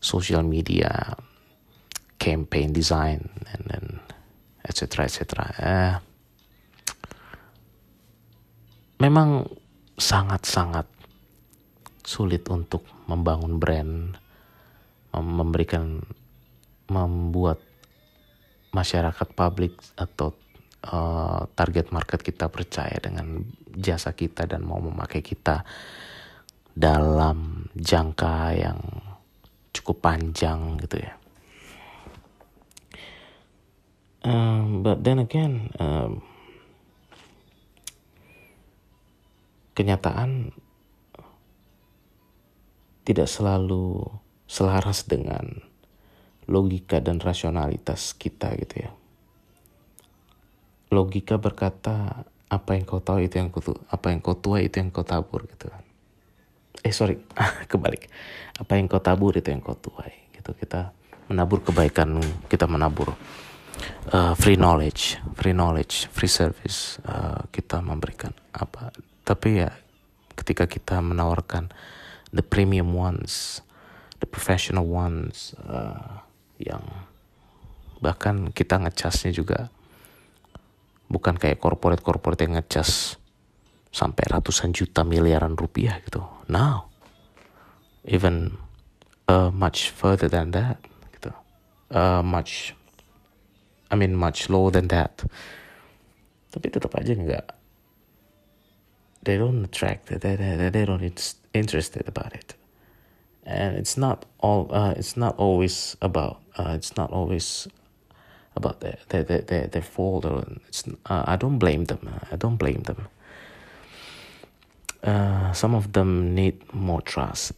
social 0.00 0.40
media 0.40 1.12
campaign 2.16 2.72
design 2.72 3.28
and 3.52 3.62
then 3.68 4.00
etc 4.64 5.04
etc 5.04 5.20
uh, 5.60 5.94
memang 9.04 9.44
sangat-sangat 9.98 10.86
sulit 12.06 12.46
untuk 12.46 12.86
membangun 13.10 13.58
brand, 13.58 14.14
memberikan, 15.20 16.00
membuat 16.88 17.60
masyarakat 18.72 19.28
publik 19.36 19.76
atau 20.00 20.32
uh, 20.88 21.44
target 21.52 21.92
market 21.92 22.24
kita 22.24 22.48
percaya 22.48 22.96
dengan 22.96 23.44
jasa 23.76 24.16
kita 24.16 24.48
dan 24.48 24.64
mau 24.64 24.80
memakai 24.80 25.20
kita 25.20 25.68
dalam 26.72 27.68
jangka 27.76 28.56
yang 28.56 28.80
cukup 29.76 30.00
panjang 30.00 30.80
gitu 30.80 31.04
ya. 31.04 31.14
Um, 34.22 34.86
but 34.86 35.02
then 35.02 35.18
again, 35.18 35.74
um, 35.82 36.22
kenyataan 39.74 40.54
tidak 43.02 43.26
selalu 43.26 44.06
selaras 44.52 45.08
dengan 45.08 45.64
logika 46.44 47.00
dan 47.00 47.16
rasionalitas 47.24 48.12
kita 48.12 48.52
gitu 48.60 48.84
ya. 48.84 48.92
Logika 50.92 51.40
berkata 51.40 52.28
apa 52.52 52.76
yang 52.76 52.84
kau 52.84 53.00
tahu 53.00 53.24
itu 53.24 53.40
yang 53.40 53.48
kau 53.48 53.64
apa 53.88 54.12
yang 54.12 54.20
kau 54.20 54.36
tua 54.36 54.60
itu 54.60 54.76
yang 54.76 54.92
kau 54.92 55.08
tabur 55.08 55.48
gitu 55.48 55.72
kan. 55.72 55.80
Eh 56.84 56.92
sorry 56.92 57.16
kebalik. 57.72 58.12
Apa 58.60 58.76
yang 58.76 58.92
kau 58.92 59.00
tabur 59.00 59.32
itu 59.32 59.48
yang 59.48 59.64
kau 59.64 59.72
tuai 59.72 60.12
gitu 60.36 60.52
kita 60.52 60.92
menabur 61.32 61.64
kebaikan 61.64 62.20
kita 62.52 62.68
menabur 62.68 63.16
uh, 64.12 64.36
free 64.36 64.60
knowledge, 64.60 65.16
free 65.32 65.56
knowledge, 65.56 66.12
free 66.12 66.28
service 66.28 67.00
uh, 67.08 67.48
kita 67.48 67.80
memberikan 67.80 68.36
apa 68.52 68.92
tapi 69.24 69.64
ya 69.64 69.72
ketika 70.36 70.68
kita 70.68 71.00
menawarkan 71.00 71.72
the 72.34 72.44
premium 72.44 72.92
ones 72.92 73.64
the 74.22 74.28
professional 74.30 74.86
ones 74.86 75.58
uh, 75.66 76.22
yang 76.62 76.86
bahkan 77.98 78.54
kita 78.54 78.78
ngecasnya 78.78 79.34
juga 79.34 79.66
bukan 81.10 81.34
kayak 81.34 81.58
corporate 81.58 82.06
corporate 82.06 82.46
yang 82.46 82.54
ngecas 82.54 83.18
sampai 83.90 84.24
ratusan 84.30 84.70
juta 84.70 85.02
miliaran 85.02 85.58
rupiah 85.58 85.98
gitu 86.06 86.22
now 86.46 86.86
even 88.06 88.54
uh, 89.26 89.50
much 89.50 89.90
further 89.90 90.30
than 90.30 90.54
that 90.54 90.78
gitu 91.18 91.34
uh, 91.90 92.22
much 92.22 92.78
I 93.90 93.98
mean 93.98 94.14
much 94.14 94.46
lower 94.46 94.70
than 94.70 94.86
that 94.94 95.26
tapi 96.54 96.70
tetap 96.70 96.94
aja 96.94 97.12
nggak 97.12 97.62
they 99.22 99.36
don't 99.38 99.64
attract. 99.64 100.06
They, 100.06 100.36
they, 100.36 100.70
they 100.70 100.84
don't 100.84 101.38
interested 101.54 102.08
about 102.08 102.34
it. 102.34 102.54
And 103.44 103.76
it's 103.76 103.96
not 103.96 104.24
all. 104.38 104.70
Uh, 104.70 104.94
it's 104.96 105.16
not 105.16 105.36
always 105.36 105.96
about. 106.00 106.40
Uh, 106.56 106.74
it's 106.76 106.96
not 106.96 107.10
always 107.10 107.66
about 108.54 108.80
their 108.80 108.98
their 109.08 109.24
their 109.24 109.66
their, 109.66 109.82
fault. 109.82 110.24
Or 110.24 110.46
it's. 110.68 110.84
Uh, 111.06 111.24
I 111.26 111.36
don't 111.36 111.58
blame 111.58 111.86
them. 111.86 112.08
I 112.30 112.36
don't 112.36 112.56
blame 112.56 112.82
them. 112.82 113.08
Uh, 115.02 115.52
some 115.52 115.74
of 115.74 115.92
them 115.92 116.34
need 116.34 116.62
more 116.72 117.02
trust. 117.02 117.52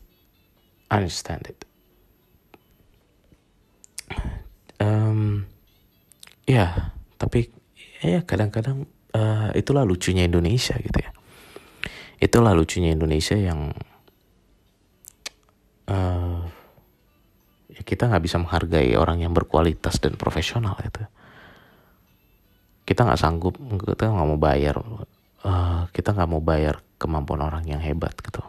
I 0.91 1.05
understand 1.05 1.49
it. 1.53 1.65
Um, 4.81 5.47
ya, 6.49 6.55
yeah, 6.55 6.73
tapi 7.21 7.53
ya 8.01 8.21
kadang-kadang 8.25 8.89
uh, 9.17 9.49
itulah 9.57 9.85
lucunya 9.85 10.29
Indonesia 10.29 10.77
gitu 10.77 10.99
ya 11.01 11.15
itulah 12.25 12.57
lucunya 12.57 12.97
Indonesia 12.97 13.37
yang 13.37 13.77
uh, 15.89 16.41
ya 17.73 17.83
kita 17.83 18.07
nggak 18.07 18.25
bisa 18.25 18.37
menghargai 18.39 18.95
orang 18.95 19.25
yang 19.25 19.33
berkualitas 19.35 19.99
dan 19.99 20.15
profesional 20.15 20.79
itu. 20.85 21.03
Kita 22.85 23.09
nggak 23.09 23.21
sanggup 23.21 23.57
kita 23.59 24.13
nggak 24.13 24.29
mau 24.29 24.39
bayar 24.39 24.77
uh, 25.45 25.89
kita 25.93 26.13
nggak 26.13 26.31
mau 26.31 26.43
bayar 26.45 26.81
kemampuan 27.01 27.45
orang 27.45 27.65
yang 27.65 27.81
hebat 27.81 28.17
gitu. 28.21 28.41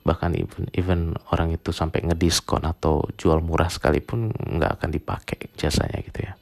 Bahkan 0.00 0.32
even 0.38 0.64
even 0.74 1.00
orang 1.30 1.54
itu 1.54 1.70
sampai 1.70 2.06
ngediskon 2.06 2.64
atau 2.64 3.04
jual 3.20 3.38
murah 3.44 3.68
sekalipun 3.68 4.32
nggak 4.32 4.80
akan 4.80 4.90
dipakai 4.90 5.38
jasanya 5.54 6.00
gitu 6.02 6.24
ya. 6.24 6.32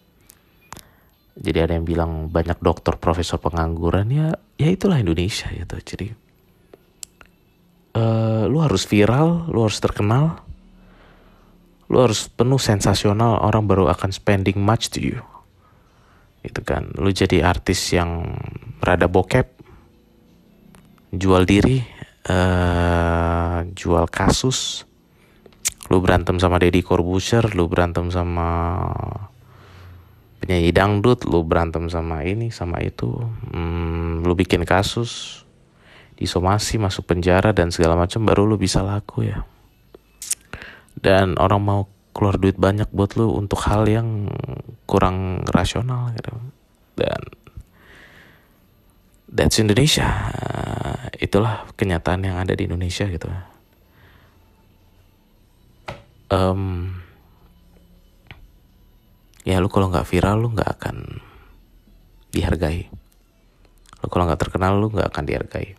Jadi 1.38 1.58
ada 1.62 1.72
yang 1.78 1.86
bilang 1.86 2.12
banyak 2.34 2.58
dokter 2.58 2.98
profesor 2.98 3.38
pengangguran 3.38 4.10
ya 4.10 4.26
ya 4.58 4.68
itulah 4.68 4.98
Indonesia 4.98 5.46
gitu. 5.50 5.76
Jadi 5.78 6.27
uh, 7.98 8.46
lu 8.46 8.62
harus 8.62 8.86
viral 8.86 9.50
lu 9.50 9.66
harus 9.66 9.82
terkenal 9.82 10.46
lu 11.88 12.04
harus 12.04 12.28
penuh 12.28 12.60
sensasional 12.60 13.40
orang 13.40 13.64
baru 13.64 13.88
akan 13.88 14.12
spending 14.12 14.60
much 14.60 14.92
to 14.92 15.00
you. 15.00 15.18
Itu 16.44 16.60
kan 16.60 16.92
lu 17.00 17.08
jadi 17.10 17.40
artis 17.42 17.80
yang 17.96 18.38
rada 18.84 19.08
bokep 19.08 19.48
jual 21.16 21.48
diri 21.48 21.80
uh, 22.28 23.64
jual 23.72 24.04
kasus 24.12 24.84
lu 25.88 26.04
berantem 26.04 26.36
sama 26.36 26.60
Deddy 26.60 26.84
Corbuzier 26.84 27.48
lu 27.56 27.64
berantem 27.64 28.12
sama 28.12 28.48
penyanyi 30.38 30.70
dangdut 30.70 31.24
lu 31.24 31.40
berantem 31.48 31.88
sama 31.88 32.22
ini 32.28 32.52
sama 32.52 32.84
itu 32.84 33.08
hmm, 33.56 34.28
lu 34.28 34.36
bikin 34.36 34.68
kasus 34.68 35.37
disomasi 36.18 36.82
masuk 36.82 37.06
penjara 37.06 37.54
dan 37.54 37.70
segala 37.70 37.94
macam 37.94 38.26
baru 38.26 38.42
lu 38.42 38.58
bisa 38.58 38.82
laku 38.82 39.30
ya. 39.30 39.46
Dan 40.98 41.38
orang 41.38 41.62
mau 41.62 41.80
keluar 42.10 42.34
duit 42.42 42.58
banyak 42.58 42.90
buat 42.90 43.14
lu 43.14 43.30
untuk 43.38 43.62
hal 43.70 43.86
yang 43.86 44.26
kurang 44.90 45.46
rasional 45.54 46.10
gitu. 46.18 46.34
Dan 46.98 47.22
that's 49.30 49.62
Indonesia. 49.62 50.10
Itulah 51.22 51.70
kenyataan 51.78 52.26
yang 52.26 52.42
ada 52.42 52.58
di 52.58 52.66
Indonesia 52.66 53.06
gitu. 53.06 53.30
Um, 56.34 56.98
ya 59.46 59.62
lu 59.62 59.70
kalau 59.70 59.86
nggak 59.86 60.10
viral 60.10 60.42
lu 60.42 60.50
nggak 60.50 60.82
akan 60.82 61.22
dihargai. 62.34 62.90
Lu 64.02 64.06
kalau 64.10 64.26
nggak 64.26 64.42
terkenal 64.42 64.82
lu 64.82 64.90
nggak 64.90 65.14
akan 65.14 65.22
dihargai 65.22 65.78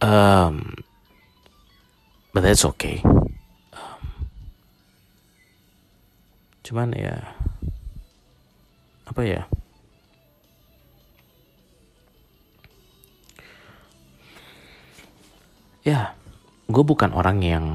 um, 0.00 0.76
but 2.32 2.44
that's 2.44 2.64
okay. 2.64 3.00
Um, 3.72 4.04
cuman 6.64 6.92
ya 6.92 7.16
apa 9.06 9.22
ya? 9.22 9.42
Ya 15.86 16.18
gue 16.66 16.82
bukan 16.82 17.14
orang 17.14 17.38
yang 17.46 17.66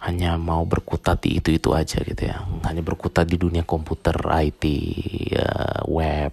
hanya 0.00 0.40
mau 0.40 0.64
berkutat 0.64 1.20
di 1.20 1.36
itu 1.42 1.52
itu 1.52 1.74
aja 1.76 2.00
gitu 2.00 2.30
ya. 2.30 2.40
Hanya 2.64 2.80
berkutat 2.80 3.28
di 3.28 3.36
dunia 3.36 3.66
komputer 3.66 4.16
IT 4.16 4.64
ya, 5.34 5.84
web. 5.84 6.32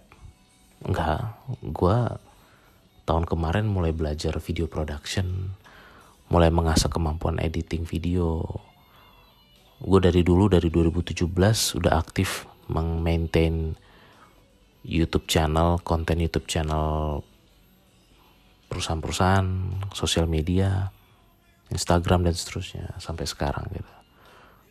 Enggak 0.86 1.36
gue 1.66 1.98
tahun 3.08 3.24
kemarin 3.24 3.72
mulai 3.72 3.96
belajar 3.96 4.36
video 4.44 4.68
production 4.68 5.56
mulai 6.28 6.52
mengasah 6.52 6.92
kemampuan 6.92 7.40
editing 7.40 7.88
video 7.88 8.44
gue 9.80 10.00
dari 10.04 10.28
dulu 10.28 10.52
dari 10.52 10.68
2017 10.68 11.24
udah 11.80 11.94
aktif 11.96 12.44
mengmaintain 12.68 13.80
YouTube 14.84 15.26
channel 15.32 15.80
konten 15.82 16.20
YouTube 16.20 16.48
channel 16.48 17.20
perusahaan-perusahaan, 18.68 19.48
sosial 19.96 20.28
media, 20.28 20.92
Instagram 21.72 22.28
dan 22.28 22.36
seterusnya 22.36 22.96
sampai 23.00 23.28
sekarang 23.28 23.68
gitu. 23.72 23.94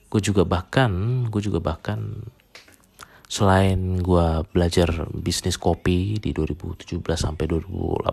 Gue 0.07 0.20
juga 0.22 0.42
bahkan, 0.46 0.90
gue 1.29 1.42
juga 1.42 1.59
bahkan 1.61 2.25
selain 3.26 3.98
gue 3.98 4.26
belajar 4.54 5.10
bisnis 5.10 5.58
kopi 5.58 6.22
di 6.22 6.30
2017 6.30 7.02
sampai 7.14 7.44
2018 7.50 8.06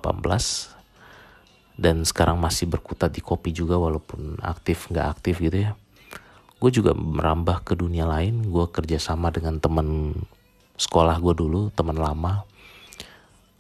dan 1.78 2.02
sekarang 2.06 2.38
masih 2.42 2.70
berkutat 2.70 3.14
di 3.14 3.22
kopi 3.22 3.54
juga 3.54 3.78
walaupun 3.78 4.42
aktif 4.42 4.90
nggak 4.90 5.08
aktif 5.18 5.38
gitu 5.42 5.70
ya 5.70 5.78
gue 6.64 6.72
juga 6.72 6.96
merambah 6.96 7.68
ke 7.68 7.76
dunia 7.76 8.08
lain. 8.08 8.48
Gue 8.48 8.72
kerjasama 8.72 9.36
dengan 9.36 9.60
temen 9.60 10.16
sekolah 10.80 11.20
gue 11.20 11.36
dulu 11.36 11.68
teman 11.76 12.00
lama. 12.00 12.48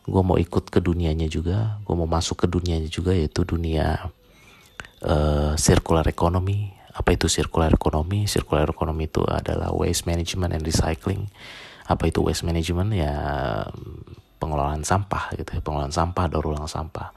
Gue 0.07 0.23
mau 0.23 0.39
ikut 0.39 0.71
ke 0.71 0.79
dunianya 0.79 1.27
juga 1.27 1.79
gue 1.83 1.95
mau 1.95 2.07
masuk 2.07 2.43
ke 2.43 2.47
dunianya 2.47 2.91
juga 2.91 3.15
yaitu 3.15 3.47
dunia 3.47 4.11
uh, 5.03 5.55
circular 5.55 6.03
economy 6.07 6.75
apa 6.93 7.09
itu 7.13 7.25
circular 7.25 7.73
economy? 7.73 8.29
Circular 8.29 8.69
economy 8.69 9.09
itu 9.09 9.25
adalah 9.25 9.73
waste 9.73 10.05
management 10.05 10.53
and 10.53 10.63
recycling. 10.63 11.29
Apa 11.89 12.13
itu 12.13 12.21
waste 12.21 12.45
management? 12.45 12.93
Ya 12.93 13.13
pengelolaan 14.37 14.83
sampah 14.83 15.33
gitu 15.39 15.55
ya 15.55 15.61
pengelolaan 15.63 15.95
sampah 15.95 16.25
daur 16.29 16.53
ulang 16.53 16.69
sampah. 16.69 17.11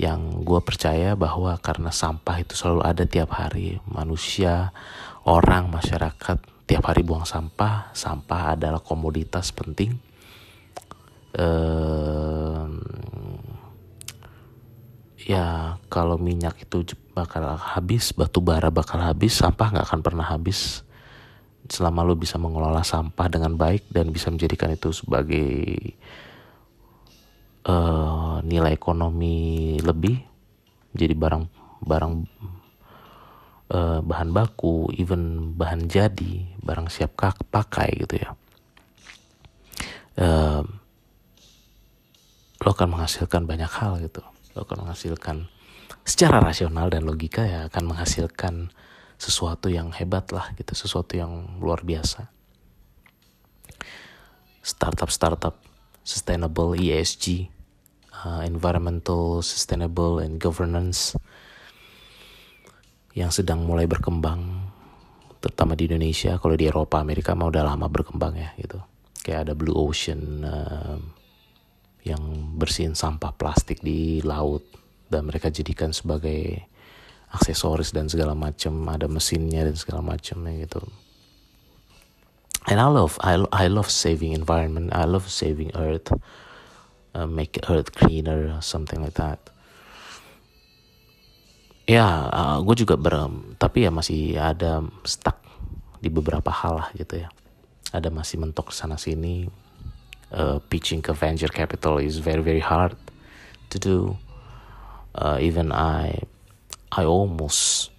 Yang 0.00 0.42
gue 0.42 0.60
percaya 0.64 1.12
bahwa 1.14 1.54
karena 1.60 1.92
sampah 1.92 2.40
itu 2.40 2.56
selalu 2.56 2.80
ada 2.82 3.04
tiap 3.04 3.36
hari 3.36 3.78
manusia 3.84 4.72
orang 5.28 5.68
masyarakat 5.68 6.40
tiap 6.64 6.86
hari 6.86 7.02
buang 7.02 7.26
sampah 7.26 7.90
sampah 7.92 8.54
adalah 8.54 8.78
komoditas 8.78 9.50
penting 9.50 9.98
ya 15.26 15.76
kalau 15.92 16.16
minyak 16.16 16.56
itu 16.64 16.96
bakal 17.12 17.44
habis, 17.56 18.12
batu 18.16 18.40
bara 18.40 18.72
bakal 18.72 19.00
habis, 19.00 19.36
sampah 19.36 19.68
nggak 19.76 19.86
akan 19.86 20.00
pernah 20.00 20.26
habis 20.26 20.86
selama 21.70 22.02
lo 22.02 22.18
bisa 22.18 22.34
mengelola 22.34 22.82
sampah 22.82 23.30
dengan 23.30 23.54
baik 23.54 23.86
dan 23.94 24.10
bisa 24.10 24.26
menjadikan 24.32 24.74
itu 24.74 24.90
sebagai 24.90 25.46
uh, 27.68 28.42
nilai 28.42 28.74
ekonomi 28.74 29.78
lebih, 29.78 30.18
jadi 30.96 31.14
barang 31.14 31.44
barang 31.84 32.14
uh, 33.70 34.00
bahan 34.02 34.30
baku, 34.34 34.90
even 34.98 35.54
bahan 35.54 35.86
jadi, 35.86 36.58
barang 36.64 36.90
siap 36.90 37.14
pakai 37.52 37.88
gitu 38.02 38.14
ya. 38.18 38.30
Uh, 40.20 40.66
lo 42.60 42.76
akan 42.76 42.92
menghasilkan 42.92 43.48
banyak 43.48 43.72
hal 43.72 43.96
gitu 44.04 44.20
lo 44.54 44.66
akan 44.66 44.86
menghasilkan 44.86 45.46
secara 46.02 46.42
rasional 46.42 46.90
dan 46.90 47.06
logika 47.06 47.46
ya 47.46 47.60
akan 47.70 47.94
menghasilkan 47.94 48.74
sesuatu 49.20 49.68
yang 49.68 49.92
hebat 49.92 50.32
lah 50.32 50.50
gitu 50.56 50.72
sesuatu 50.72 51.14
yang 51.14 51.60
luar 51.60 51.84
biasa. 51.84 52.32
Startup 54.64 55.08
startup 55.12 55.60
sustainable 56.00 56.72
ESG 56.72 57.52
uh, 58.24 58.42
environmental 58.44 59.44
sustainable 59.44 60.24
and 60.24 60.40
governance 60.40 61.16
yang 63.12 63.28
sedang 63.28 63.66
mulai 63.66 63.84
berkembang 63.84 64.70
terutama 65.44 65.76
di 65.76 65.88
Indonesia. 65.88 66.40
Kalau 66.40 66.56
di 66.56 66.64
Eropa 66.68 67.00
Amerika 67.00 67.36
mah 67.36 67.48
udah 67.52 67.64
lama 67.64 67.86
berkembang 67.92 68.34
ya 68.40 68.50
gitu. 68.56 68.80
Kayak 69.20 69.50
ada 69.50 69.52
Blue 69.52 69.76
Ocean 69.76 70.40
uh, 70.44 70.96
yang 72.04 72.56
bersihin 72.56 72.96
sampah 72.96 73.36
plastik 73.36 73.84
di 73.84 74.24
laut 74.24 74.64
dan 75.10 75.28
mereka 75.28 75.52
jadikan 75.52 75.92
sebagai 75.92 76.64
aksesoris 77.30 77.94
dan 77.94 78.10
segala 78.10 78.34
macam 78.34 78.72
ada 78.90 79.06
mesinnya 79.06 79.62
dan 79.66 79.76
segala 79.78 80.02
macamnya 80.02 80.66
gitu. 80.66 80.82
And 82.68 82.78
I 82.78 82.88
love 82.88 83.16
I, 83.24 83.40
I 83.52 83.66
love 83.72 83.88
saving 83.88 84.36
environment 84.36 84.92
I 84.92 85.08
love 85.08 85.26
saving 85.30 85.72
earth 85.74 86.12
uh, 87.16 87.26
make 87.26 87.56
earth 87.70 87.94
cleaner 87.96 88.58
something 88.60 89.00
like 89.00 89.16
that. 89.16 89.40
Ya 91.88 92.28
uh, 92.30 92.58
gue 92.62 92.86
juga 92.86 92.94
ber 92.94 93.30
tapi 93.58 93.88
ya 93.88 93.90
masih 93.90 94.38
ada 94.38 94.84
stuck 95.02 95.40
di 96.00 96.08
beberapa 96.08 96.50
hal 96.52 96.84
lah 96.84 96.88
gitu 96.94 97.24
ya. 97.24 97.28
Ada 97.90 98.12
masih 98.12 98.38
mentok 98.38 98.70
sana 98.70 98.94
sini 98.94 99.50
uh, 100.32 100.58
pitching 100.70 101.04
a 101.08 101.12
venture 101.12 101.48
capital 101.48 101.98
is 101.98 102.18
very 102.18 102.42
very 102.42 102.60
hard 102.60 102.96
to 103.70 103.78
do. 103.78 104.18
Uh, 105.14 105.38
even 105.40 105.72
I, 105.72 106.22
I 106.92 107.04
almost 107.04 107.90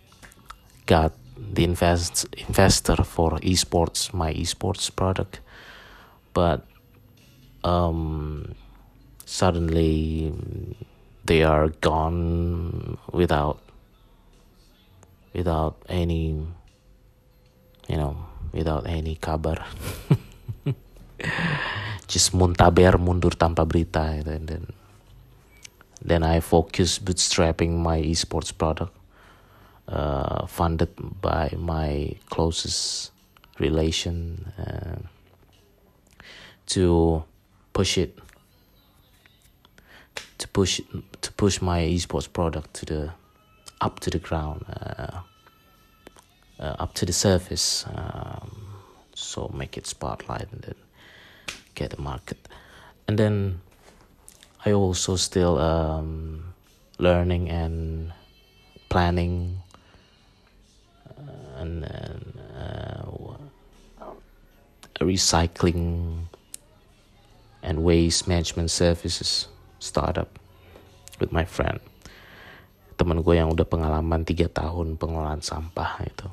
got 0.86 1.14
the 1.36 1.64
invest 1.64 2.26
investor 2.48 3.04
for 3.04 3.32
esports, 3.40 4.14
my 4.14 4.34
esports 4.34 4.94
product, 4.96 5.42
but 6.34 6.66
um, 7.64 8.56
suddenly 9.26 10.34
they 11.26 11.44
are 11.44 11.70
gone 11.82 12.98
without 13.12 13.60
without 15.34 15.78
any 15.88 16.46
you 17.88 17.98
know 17.98 18.18
without 18.52 18.88
any 18.88 19.16
kabar 19.16 19.66
just 22.12 22.36
muntaber 22.36 23.00
mundur 23.00 23.32
tanpa 23.40 23.64
berita 23.64 24.04
and 24.20 24.48
then 24.52 24.66
then 26.04 26.24
I 26.24 26.42
focus 26.42 27.00
bootstrapping 27.00 27.80
my 27.80 28.02
esports 28.02 28.52
product 28.52 28.92
uh, 29.88 30.46
funded 30.48 30.92
by 31.22 31.56
my 31.58 32.16
closest 32.30 33.12
relation 33.60 34.52
uh, 34.60 35.00
to 36.68 37.24
push 37.72 37.98
it 37.98 38.20
to 40.38 40.48
push 40.48 40.82
to 41.22 41.30
push 41.34 41.62
my 41.62 41.80
esports 41.82 42.28
product 42.28 42.74
to 42.74 42.86
the 42.86 43.02
up 43.80 44.00
to 44.02 44.10
the 44.10 44.20
ground 44.20 44.66
uh, 44.68 45.22
uh, 46.60 46.76
up 46.84 46.94
to 46.94 47.06
the 47.06 47.14
surface 47.14 47.86
um, 47.96 48.52
so 49.16 49.50
make 49.54 49.78
it 49.78 49.88
spotlight 49.88 50.52
and 50.52 50.62
then 50.62 50.76
get 51.76 51.94
a 51.94 52.02
market. 52.02 52.38
And 53.08 53.18
then 53.18 53.62
i 54.62 54.72
also 54.72 55.18
still 55.18 55.58
um, 55.58 56.54
learning 57.02 57.50
and 57.50 58.14
planning 58.90 59.58
uh, 61.10 61.62
and 61.62 61.86
uh, 62.54 63.10
recycling 65.02 66.30
and 67.64 67.82
waste 67.82 68.28
management 68.28 68.70
services 68.70 69.50
startup 69.80 70.38
with 71.18 71.34
my 71.34 71.46
friend. 71.46 71.82
Temen 73.02 73.26
gue 73.26 73.34
yang 73.34 73.50
udah 73.50 73.66
pengalaman 73.66 74.22
tiga 74.22 74.46
tahun 74.46 75.02
pengelolaan 75.02 75.42
sampah 75.42 76.06
itu 76.06 76.30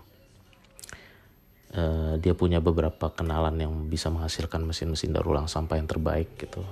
uh, 1.75 2.15
dia 2.21 2.33
punya 2.33 2.63
beberapa 2.63 3.11
kenalan 3.13 3.57
yang 3.61 3.73
bisa 3.91 4.09
menghasilkan 4.09 4.65
mesin-mesin 4.65 5.13
daur 5.13 5.35
ulang 5.35 5.51
sampah 5.51 5.77
yang 5.77 5.89
terbaik 5.91 6.39
gitu. 6.39 6.65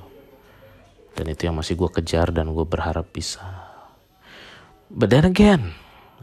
Dan 1.17 1.33
itu 1.33 1.49
yang 1.49 1.57
masih 1.57 1.81
gue 1.81 1.89
kejar 1.89 2.29
dan 2.33 2.53
gue 2.53 2.67
berharap 2.69 3.09
bisa. 3.09 3.45
But 4.93 5.11
then 5.11 5.25
again 5.25 5.73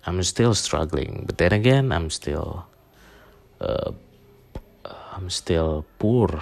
I'm 0.05 0.21
still 0.21 0.53
struggling. 0.53 1.25
But 1.25 1.41
then 1.41 1.51
again 1.53 1.89
I'm 1.89 2.13
still 2.13 2.69
uh, 3.57 3.91
I'm 5.13 5.29
still 5.29 5.85
poor 5.97 6.41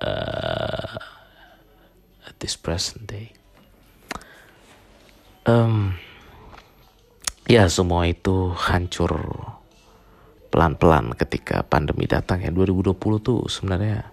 uh, 0.00 0.98
at 2.26 2.34
this 2.38 2.54
present 2.54 3.06
day. 3.06 3.34
Um, 5.44 6.00
ya 7.44 7.68
semua 7.68 8.08
itu 8.08 8.56
hancur 8.56 9.12
pelan-pelan 10.54 11.18
ketika 11.18 11.66
pandemi 11.66 12.06
datang 12.06 12.38
ya. 12.38 12.54
2020 12.54 12.94
tuh 13.18 13.50
sebenarnya 13.50 14.06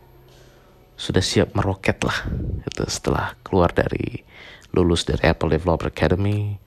sudah 0.98 1.22
siap 1.22 1.54
meroket 1.54 2.02
lah. 2.02 2.18
Itu 2.66 2.82
setelah 2.90 3.38
keluar 3.46 3.70
dari 3.70 4.26
lulus 4.74 5.06
dari 5.06 5.22
Apple 5.30 5.54
Developer 5.54 5.94
Academy 5.94 6.58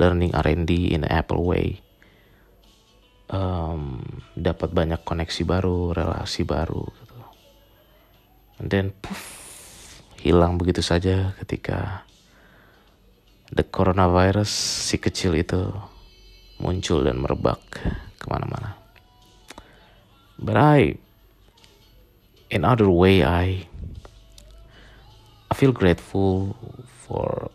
learning 0.00 0.32
R&D 0.32 0.96
in 0.96 1.04
Apple 1.04 1.44
way. 1.44 1.84
Um, 3.28 4.00
dapat 4.32 4.72
banyak 4.72 5.04
koneksi 5.04 5.44
baru 5.44 5.92
relasi 5.92 6.48
baru 6.48 6.88
gitu. 6.88 7.20
And 8.64 8.72
then 8.72 8.96
puff 8.96 9.44
hilang 10.24 10.56
begitu 10.56 10.80
saja 10.80 11.36
ketika 11.36 12.08
the 13.52 13.62
coronavirus 13.62 14.48
si 14.88 14.96
kecil 14.96 15.36
itu 15.36 15.68
muncul 16.56 17.04
dan 17.04 17.20
merebak 17.20 17.60
ke 18.18 18.26
mana-mana 18.26 18.87
but 20.38 20.56
I 20.56 20.96
in 22.50 22.64
other 22.64 22.88
way 22.88 23.26
I 23.26 23.66
I 25.50 25.54
feel 25.54 25.72
grateful 25.72 26.56
for 27.04 27.50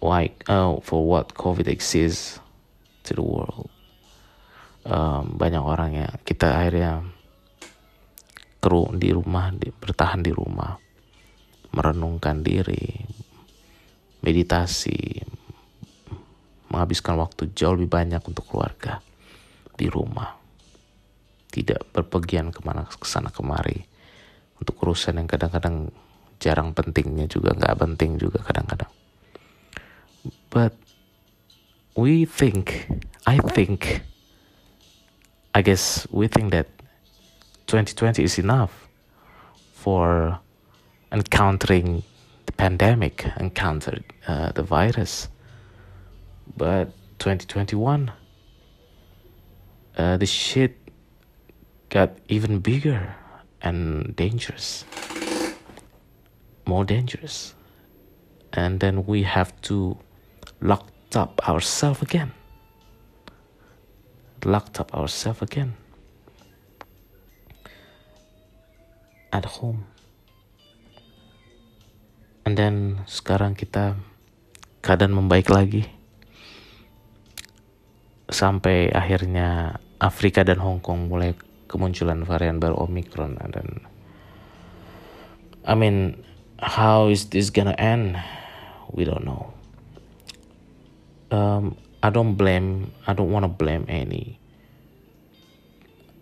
why 0.00 0.32
uh, 0.48 0.80
for 0.80 1.04
what 1.04 1.36
COVID 1.36 1.68
exists 1.68 2.40
to 3.04 3.12
the 3.14 3.24
world. 3.24 3.68
Um, 4.84 5.40
banyak 5.40 5.64
orang 5.64 5.96
ya 5.96 6.08
kita 6.28 6.60
akhirnya 6.60 7.08
keru 8.60 8.92
di 8.96 9.16
rumah 9.16 9.48
di, 9.52 9.72
bertahan 9.72 10.20
di 10.20 10.28
rumah 10.28 10.76
merenungkan 11.72 12.44
diri 12.44 13.00
meditasi 14.20 15.24
menghabiskan 16.68 17.16
waktu 17.16 17.56
jauh 17.56 17.76
lebih 17.76 17.92
banyak 17.96 18.20
untuk 18.28 18.44
keluarga 18.44 19.00
di 19.72 19.88
rumah 19.88 20.43
tidak 21.54 21.86
berpergian 21.94 22.50
ke 22.50 22.58
mana 22.66 22.82
ke 22.82 23.06
sana 23.06 23.30
kemari. 23.30 23.86
Untuk 24.58 24.74
urusan 24.82 25.22
yang 25.22 25.30
kadang-kadang 25.30 25.94
jarang 26.42 26.74
pentingnya 26.74 27.30
juga 27.30 27.54
nggak 27.54 27.78
penting 27.78 28.18
juga 28.18 28.42
kadang-kadang. 28.42 28.90
But 30.50 30.74
we 31.94 32.26
think 32.26 32.90
I 33.22 33.38
think 33.54 34.02
I 35.54 35.62
guess 35.62 36.10
we 36.10 36.26
think 36.26 36.50
that 36.50 36.66
2020 37.70 38.26
is 38.26 38.38
enough 38.42 38.90
for 39.78 40.38
encountering 41.14 42.02
the 42.46 42.52
pandemic 42.52 43.30
encountered 43.38 44.02
uh, 44.26 44.50
the 44.52 44.62
virus. 44.66 45.30
But 46.56 46.90
2021 47.22 48.12
uh, 49.96 50.16
the 50.16 50.26
shit 50.26 50.83
got 51.94 52.18
even 52.26 52.58
bigger 52.58 53.14
and 53.62 54.10
dangerous, 54.18 54.82
more 56.66 56.82
dangerous. 56.82 57.54
And 58.50 58.82
then 58.82 59.06
we 59.06 59.22
have 59.22 59.54
to 59.70 59.96
lock 60.58 60.90
up 61.14 61.38
ourselves 61.46 62.02
again. 62.02 62.34
Locked 64.42 64.82
up 64.82 64.90
ourselves 64.90 65.42
again. 65.42 65.78
At 69.30 69.46
home. 69.62 69.86
And 72.44 72.58
then 72.58 73.06
sekarang 73.06 73.54
kita 73.54 73.94
keadaan 74.82 75.14
membaik 75.14 75.46
lagi. 75.46 75.86
Sampai 78.30 78.90
akhirnya 78.90 79.78
Afrika 80.02 80.42
dan 80.42 80.58
Hong 80.58 80.78
Kong 80.82 81.08
mulai 81.08 81.34
kemunculan 81.66 82.24
varian 82.24 82.60
baru 82.60 82.86
Omicron 82.86 83.40
dan 83.40 83.84
I 85.64 85.74
mean 85.74 86.20
how 86.60 87.08
is 87.08 87.28
this 87.32 87.50
gonna 87.50 87.76
end? 87.76 88.16
We 88.92 89.04
don't 89.04 89.24
know. 89.24 89.52
Um, 91.34 91.76
I 92.04 92.10
don't 92.10 92.36
blame 92.36 92.92
I 93.08 93.12
don't 93.12 93.32
want 93.32 93.44
to 93.44 93.52
blame 93.52 93.84
any. 93.88 94.38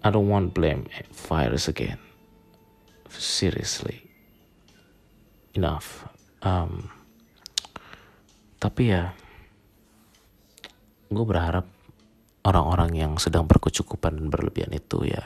I 0.02 0.10
don't 0.10 0.26
want 0.26 0.54
blame 0.54 0.86
virus 1.14 1.68
again. 1.68 1.98
Seriously. 3.10 4.02
Enough. 5.54 6.08
Um, 6.42 6.90
tapi 8.62 8.94
ya 8.94 9.10
gue 11.12 11.24
berharap 11.26 11.66
orang-orang 12.42 12.90
yang 12.98 13.12
sedang 13.22 13.46
berkecukupan 13.46 14.18
dan 14.18 14.26
berlebihan 14.30 14.74
itu 14.74 15.06
ya. 15.06 15.22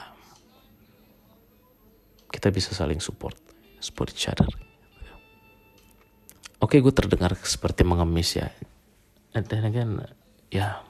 Kita 2.28 2.52
bisa 2.52 2.76
saling 2.76 3.00
support 3.00 3.36
support 3.80 4.12
each 4.12 4.28
other. 4.28 4.48
Oke 6.60 6.80
gue 6.80 6.92
terdengar 6.92 7.36
seperti 7.44 7.84
mengemis 7.84 8.36
ya. 8.36 8.48
And 9.32 9.48
then 9.48 9.64
again 9.64 10.00
ya. 10.52 10.84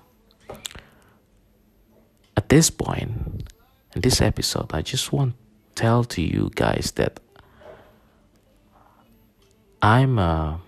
At 2.36 2.50
this 2.50 2.70
point 2.70 3.42
in 3.94 3.98
this 4.02 4.22
episode 4.22 4.70
I 4.74 4.82
just 4.82 5.10
want 5.10 5.34
to 5.34 5.46
tell 5.76 6.02
to 6.08 6.24
you 6.24 6.48
guys 6.56 6.96
that 6.96 7.20
I'm 9.84 10.18
a 10.18 10.58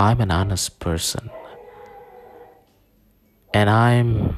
I'm 0.00 0.18
an 0.24 0.32
honest 0.32 0.80
person 0.80 1.28
and 3.54 3.68
I'm 3.70 4.36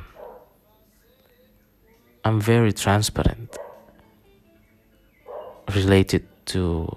I'm 2.24 2.40
very 2.40 2.72
transparent 2.72 3.56
related 5.74 6.26
to 6.46 6.88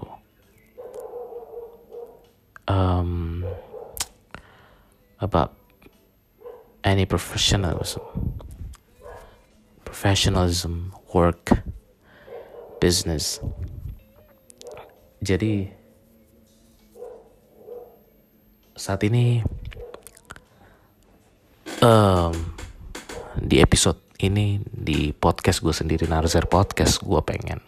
um, 2.66 3.44
about 5.20 5.54
any 6.84 7.06
professionalism 7.06 8.02
professionalism 9.84 10.94
work 11.12 11.50
business. 12.78 13.42
Jadi 15.18 15.66
saat 18.78 19.02
ini 19.02 19.42
um, 21.88 22.34
di 23.40 23.64
episode 23.64 23.98
ini 24.20 24.60
di 24.66 25.16
podcast 25.16 25.64
gue 25.64 25.72
sendiri 25.72 26.04
Narzer 26.04 26.44
Podcast 26.44 27.00
gue 27.00 27.20
pengen 27.24 27.62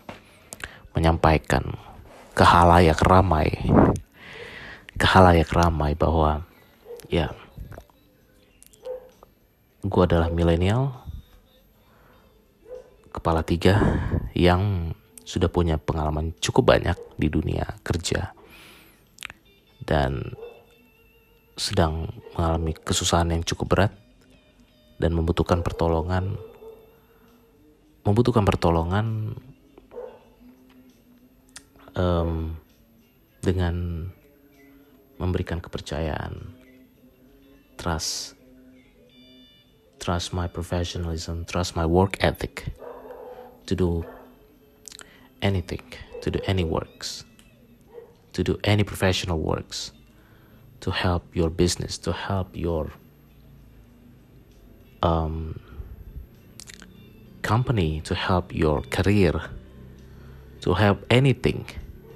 menyampaikan 0.92 1.64
ke 2.36 2.44
halayak 2.44 3.00
ramai 3.00 3.48
ke 5.00 5.06
halayak 5.06 5.48
ramai 5.54 5.96
bahwa 5.96 6.44
ya 7.08 7.32
gue 9.80 10.02
adalah 10.04 10.28
milenial 10.28 10.92
kepala 13.10 13.40
tiga 13.40 13.80
yang 14.36 14.92
sudah 15.24 15.48
punya 15.48 15.78
pengalaman 15.78 16.34
cukup 16.42 16.76
banyak 16.76 16.98
di 17.16 17.30
dunia 17.30 17.78
kerja 17.86 18.34
dan 19.86 20.34
sedang 21.54 22.08
mengalami 22.34 22.72
kesusahan 22.72 23.30
yang 23.30 23.44
cukup 23.44 23.66
berat 23.68 23.92
dan 25.00 25.16
membutuhkan 25.16 25.64
pertolongan. 25.64 26.36
Membutuhkan 28.04 28.44
pertolongan 28.44 29.36
um, 31.96 32.56
dengan 33.40 34.08
memberikan 35.20 35.60
kepercayaan, 35.60 36.56
trust, 37.76 38.36
trust 40.00 40.32
my 40.32 40.48
professionalism, 40.48 41.44
trust 41.44 41.76
my 41.76 41.84
work 41.84 42.16
ethic 42.24 42.72
to 43.68 43.76
do 43.76 44.00
anything, 45.44 45.84
to 46.24 46.32
do 46.32 46.40
any 46.48 46.64
works, 46.64 47.28
to 48.32 48.40
do 48.40 48.56
any 48.64 48.80
professional 48.80 49.36
works 49.36 49.92
to 50.80 50.90
help 50.90 51.24
your 51.36 51.50
business, 51.50 51.98
to 51.98 52.12
help 52.12 52.56
your 52.56 52.92
um, 55.02 55.58
company, 57.42 58.00
to 58.02 58.14
help 58.14 58.54
your 58.54 58.82
career, 58.82 59.40
to 60.60 60.74
help 60.74 61.04
anything 61.10 61.66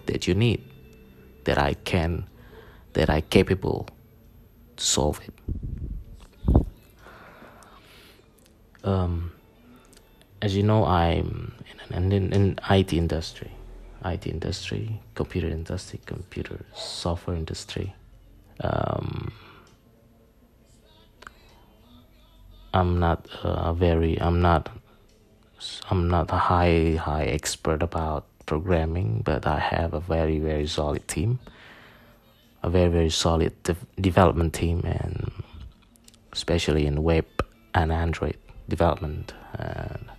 that 0.06 0.26
you 0.28 0.34
need 0.34 0.62
that 1.44 1.58
I 1.58 1.74
can, 1.74 2.26
that 2.92 3.10
I 3.10 3.20
capable 3.20 3.88
to 4.76 4.84
solve 4.84 5.20
it. 5.26 5.34
Um, 8.84 9.32
as 10.42 10.54
you 10.54 10.62
know, 10.62 10.84
I'm 10.84 11.54
in, 11.90 12.12
in, 12.12 12.32
in 12.32 12.58
IT 12.70 12.92
industry, 12.92 13.50
IT 14.04 14.26
industry, 14.26 15.00
computer 15.14 15.48
industry, 15.48 16.00
computer 16.04 16.64
software 16.74 17.36
industry. 17.36 17.94
Um, 18.60 19.32
I'm 22.74 22.98
not 22.98 23.28
uh, 23.44 23.72
very, 23.72 24.20
I'm 24.20 24.42
not, 24.42 24.68
I'm 25.90 26.08
not 26.08 26.32
a 26.32 26.36
high 26.36 26.98
high 27.00 27.26
expert 27.26 27.84
about 27.84 28.26
programming, 28.46 29.22
but 29.24 29.46
I 29.46 29.60
have 29.60 29.94
a 29.94 30.00
very 30.00 30.40
very 30.40 30.66
solid 30.66 31.06
team, 31.06 31.38
a 32.64 32.68
very 32.68 32.90
very 32.90 33.10
solid 33.10 33.52
de- 33.62 33.76
development 34.00 34.54
team, 34.54 34.82
and 34.84 35.30
especially 36.32 36.84
in 36.84 37.04
web 37.04 37.26
and 37.74 37.92
Android 37.92 38.38
development. 38.68 39.32
And, 39.56 40.10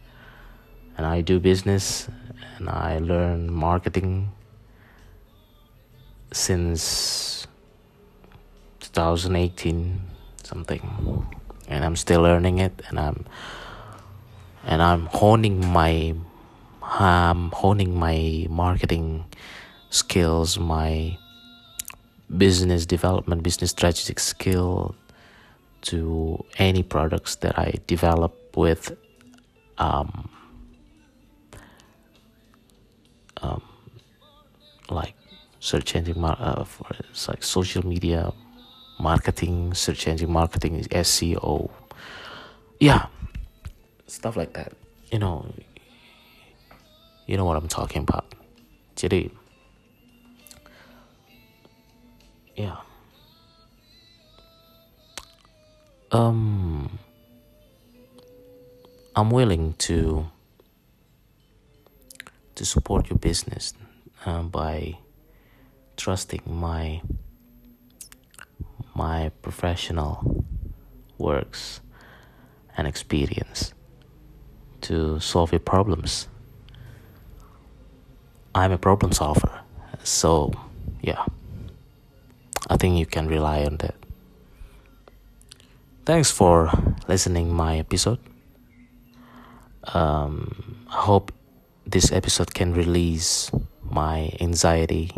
and 0.97 1.05
I 1.05 1.19
do 1.19 1.41
business 1.41 2.07
and 2.57 2.69
I 2.69 2.99
learn 2.99 3.51
marketing 3.51 4.31
since 6.31 7.47
2018 8.79 9.99
something 10.43 10.81
and 11.67 11.83
I'm 11.83 11.95
still 11.95 12.21
learning 12.21 12.59
it 12.59 12.81
and 12.89 12.99
I'm 12.99 13.25
and 14.63 14.81
I'm 14.81 15.05
honing 15.07 15.65
my 15.65 16.15
I'm 16.81 17.51
honing 17.51 17.97
my 17.97 18.47
marketing 18.49 19.25
skills 19.89 20.57
my 20.59 21.17
business 22.37 22.85
development 22.85 23.43
business 23.43 23.71
strategic 23.71 24.19
skill 24.19 24.95
to 25.81 26.43
any 26.57 26.83
products 26.83 27.35
that 27.35 27.57
I 27.57 27.75
develop 27.85 28.57
with 28.57 28.97
um, 29.77 30.29
um, 33.41 33.61
like 34.89 35.15
search 35.59 35.95
engine 35.95 36.19
mar- 36.19 36.37
uh, 36.39 36.63
for 36.63 36.87
it's 36.99 37.27
like 37.27 37.43
social 37.43 37.85
media 37.85 38.33
marketing, 38.99 39.73
search 39.73 40.07
engine 40.07 40.31
marketing, 40.31 40.83
SEO, 40.91 41.69
yeah, 42.79 43.07
stuff 44.07 44.35
like 44.35 44.53
that. 44.53 44.73
You 45.11 45.19
know, 45.19 45.53
you 47.27 47.37
know 47.37 47.45
what 47.45 47.57
I'm 47.57 47.67
talking 47.67 48.01
about. 48.01 48.33
Jadi, 48.95 49.31
yeah. 52.55 52.77
Um, 56.11 56.99
I'm 59.15 59.29
willing 59.29 59.73
to 59.79 60.27
to 62.55 62.65
support 62.65 63.09
your 63.09 63.19
business 63.19 63.73
uh, 64.25 64.43
by 64.43 64.97
trusting 65.97 66.41
my 66.45 67.01
my 68.95 69.29
professional 69.41 70.45
works 71.17 71.81
and 72.77 72.87
experience 72.87 73.73
to 74.81 75.19
solve 75.19 75.51
your 75.51 75.59
problems. 75.59 76.27
I'm 78.55 78.71
a 78.71 78.77
problem 78.77 79.11
solver, 79.11 79.61
so 80.03 80.53
yeah, 81.01 81.25
I 82.69 82.77
think 82.77 82.97
you 82.97 83.05
can 83.05 83.27
rely 83.27 83.65
on 83.65 83.77
that. 83.77 83.95
Thanks 86.05 86.31
for 86.31 86.71
listening 87.07 87.53
my 87.53 87.77
episode. 87.77 88.19
Um, 89.93 90.85
I 90.89 91.01
hope 91.01 91.33
this 91.85 92.11
episode 92.11 92.53
can 92.53 92.73
release 92.73 93.51
my 93.83 94.31
anxiety 94.39 95.11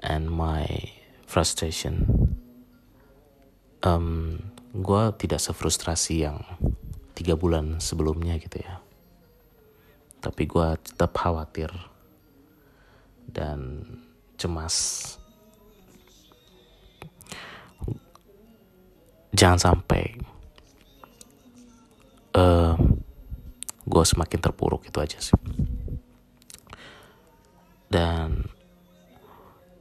and 0.00 0.30
my 0.30 0.90
frustration. 1.32 2.04
Um, 3.80 4.36
gue 4.76 5.02
tidak 5.16 5.40
sefrustrasi 5.40 6.28
yang 6.28 6.44
tiga 7.16 7.40
bulan 7.40 7.80
sebelumnya 7.80 8.36
gitu 8.36 8.60
ya. 8.60 8.84
Tapi 10.20 10.44
gue 10.44 10.68
tetap 10.84 11.16
khawatir 11.16 11.72
dan 13.32 13.80
cemas. 14.36 15.16
Jangan 19.32 19.56
sampai 19.56 20.20
uh, 22.36 22.76
gue 23.88 24.04
semakin 24.04 24.40
terpuruk 24.44 24.84
itu 24.84 25.00
aja 25.00 25.16
sih. 25.16 25.40
Dan 27.88 28.52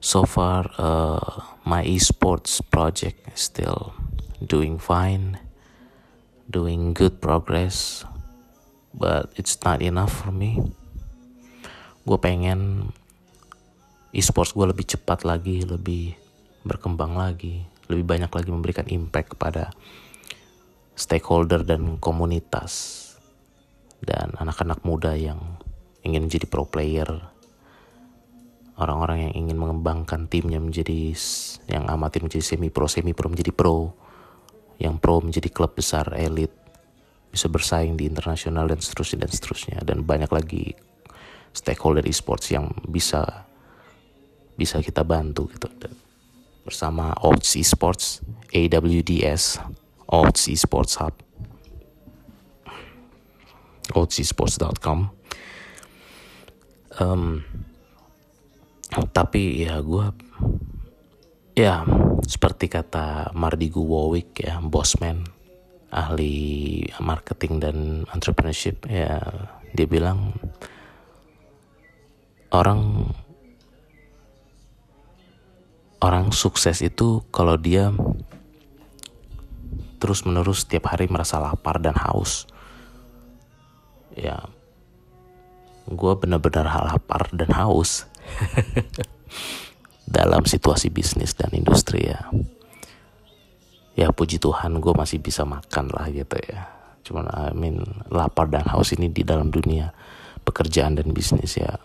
so 0.02 0.26
far 0.26 0.66
uh, 0.82 1.46
my 1.64 1.86
esports 1.86 2.60
project 2.74 3.22
is 3.30 3.48
still 3.48 3.94
doing 4.42 4.82
fine 4.82 5.38
doing 6.50 6.92
good 6.92 7.22
progress 7.22 8.04
but 8.92 9.32
it's 9.40 9.56
not 9.64 9.80
enough 9.80 10.12
for 10.12 10.36
me. 10.36 10.60
Gue 12.04 12.20
pengen 12.20 12.92
esports 14.12 14.52
gue 14.52 14.68
lebih 14.68 14.84
cepat 14.84 15.24
lagi 15.24 15.64
lebih 15.64 16.20
berkembang 16.68 17.16
lagi 17.16 17.64
lebih 17.88 18.04
banyak 18.04 18.32
lagi 18.32 18.50
memberikan 18.52 18.88
impact 18.92 19.36
kepada 19.36 19.72
stakeholder 20.96 21.64
dan 21.64 21.96
komunitas 21.98 23.00
dan 24.04 24.36
anak-anak 24.36 24.84
muda 24.84 25.16
yang 25.16 25.40
ingin 26.04 26.28
menjadi 26.28 26.46
pro 26.50 26.68
player 26.68 27.31
orang-orang 28.82 29.30
yang 29.30 29.34
ingin 29.46 29.58
mengembangkan 29.62 30.26
timnya 30.26 30.58
menjadi 30.58 31.14
yang 31.70 31.86
amatir 31.86 32.26
menjadi 32.26 32.42
semi 32.42 32.74
pro 32.74 32.90
semi 32.90 33.14
pro 33.14 33.30
menjadi 33.30 33.54
pro 33.54 33.94
yang 34.82 34.98
pro 34.98 35.22
menjadi 35.22 35.54
klub 35.54 35.78
besar 35.78 36.10
elit 36.18 36.50
bisa 37.30 37.48
bersaing 37.48 37.96
di 37.96 38.10
internasional 38.10 38.68
dan 38.68 38.82
seterusnya 38.82 39.24
dan 39.24 39.32
seterusnya. 39.32 39.78
Dan 39.86 40.04
banyak 40.04 40.28
lagi 40.34 40.74
stakeholder 41.54 42.04
esports 42.04 42.50
yang 42.50 42.74
bisa 42.90 43.48
bisa 44.58 44.82
kita 44.82 45.06
bantu 45.06 45.48
gitu. 45.54 45.70
Bersama 46.66 47.14
Odds 47.22 47.58
Esports 47.58 48.22
AWDS 48.52 49.62
Odds 50.12 50.50
Esports 50.52 51.00
Hub 51.00 51.16
oddsesports.com 53.92 55.12
um, 57.00 57.44
tapi 58.92 59.64
ya 59.64 59.80
gue 59.80 60.06
ya 61.56 61.88
seperti 62.28 62.68
kata 62.68 63.32
Mardigu 63.32 63.80
Warwick 63.80 64.44
ya 64.44 64.60
bosman 64.60 65.24
ahli 65.92 66.84
marketing 67.00 67.60
dan 67.60 67.78
entrepreneurship 68.12 68.88
ya 68.88 69.20
dia 69.72 69.88
bilang 69.88 70.36
orang 72.52 73.08
orang 76.04 76.36
sukses 76.36 76.84
itu 76.84 77.24
kalau 77.32 77.56
dia 77.56 77.96
terus 80.02 80.26
menerus 80.26 80.66
setiap 80.66 80.90
hari 80.92 81.06
merasa 81.06 81.38
lapar 81.38 81.78
dan 81.78 81.94
haus. 81.94 82.50
Ya 84.18 84.44
gue 85.88 86.14
benar-benar 86.20 86.68
lapar 86.68 87.32
dan 87.32 87.52
haus 87.56 88.11
dalam 90.18 90.44
situasi 90.44 90.92
bisnis 90.92 91.34
dan 91.34 91.50
industri 91.56 92.12
ya. 92.12 92.28
Ya 93.96 94.12
puji 94.12 94.40
Tuhan 94.40 94.80
gue 94.80 94.94
masih 94.96 95.20
bisa 95.20 95.44
makan 95.48 95.92
lah 95.92 96.08
gitu 96.12 96.36
ya. 96.40 96.68
Cuman 97.04 97.28
I 97.32 97.52
mean 97.56 97.84
lapar 98.08 98.48
dan 98.48 98.68
haus 98.72 98.96
ini 98.96 99.12
di 99.12 99.24
dalam 99.24 99.52
dunia 99.52 99.92
pekerjaan 100.44 101.00
dan 101.00 101.12
bisnis 101.12 101.60
ya. 101.60 101.80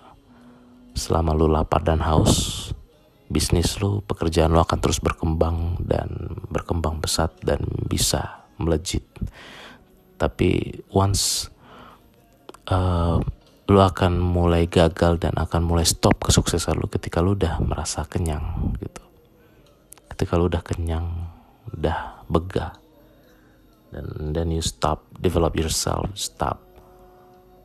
Selama 0.97 1.37
lu 1.37 1.51
lapar 1.51 1.85
dan 1.85 2.01
haus 2.03 2.67
bisnis 3.27 3.75
lu 3.83 4.07
pekerjaan 4.07 4.55
lu 4.55 4.63
akan 4.63 4.79
terus 4.79 5.03
berkembang 5.03 5.83
dan 5.83 6.31
berkembang 6.47 7.03
pesat 7.03 7.35
dan 7.43 7.63
bisa 7.91 8.47
melejit. 8.59 9.03
Tapi 10.17 10.81
once 10.95 11.51
uh, 12.71 13.19
lu 13.67 13.83
akan 13.83 14.23
mulai 14.23 14.71
gagal 14.71 15.19
dan 15.19 15.35
akan 15.35 15.67
mulai 15.67 15.83
stop 15.83 16.23
kesuksesan 16.23 16.79
lu 16.79 16.87
ketika 16.87 17.19
lu 17.19 17.35
udah 17.35 17.59
merasa 17.63 18.07
kenyang 18.07 18.75
gitu. 18.79 19.03
Ketika 20.07 20.39
lu 20.39 20.47
udah 20.47 20.63
kenyang 20.63 21.35
udah 21.75 22.23
begah 22.31 22.79
dan 23.91 24.35
then 24.35 24.55
you 24.55 24.63
stop 24.63 25.03
develop 25.19 25.59
yourself 25.59 26.07
stop 26.15 26.63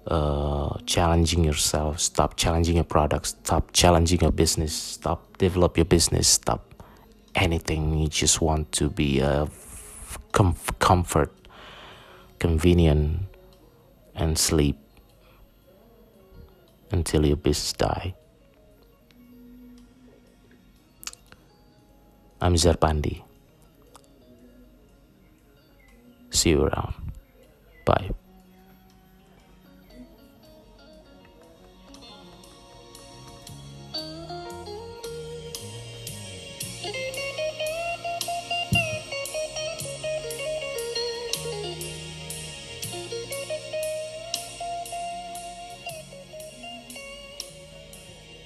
uh, 0.10 0.74
challenging 0.89 1.45
yourself 1.45 2.02
stop 2.02 2.34
challenging 2.34 2.82
your 2.82 2.88
products 2.88 3.38
stop 3.45 3.70
challenging 3.78 4.18
your 4.26 4.34
business 4.34 4.74
stop 4.74 5.22
develop 5.38 5.78
your 5.78 5.86
business 5.86 6.26
stop 6.26 6.72
anything. 7.36 7.97
You 7.97 8.08
just 8.08 8.41
want 8.41 8.72
to 8.74 8.89
be 8.89 9.20
a 9.20 9.47
com- 10.32 10.56
comfort 10.80 11.32
convenient 12.39 13.30
and 14.16 14.38
sleep 14.38 14.80
until 16.94 17.26
your 17.26 17.38
business 17.38 17.74
die 17.74 18.14
I'm 22.42 22.56
Zarpandi. 22.56 23.22
See 26.32 26.50
you 26.50 26.64
around. 26.64 26.96
Bye. 27.86 28.10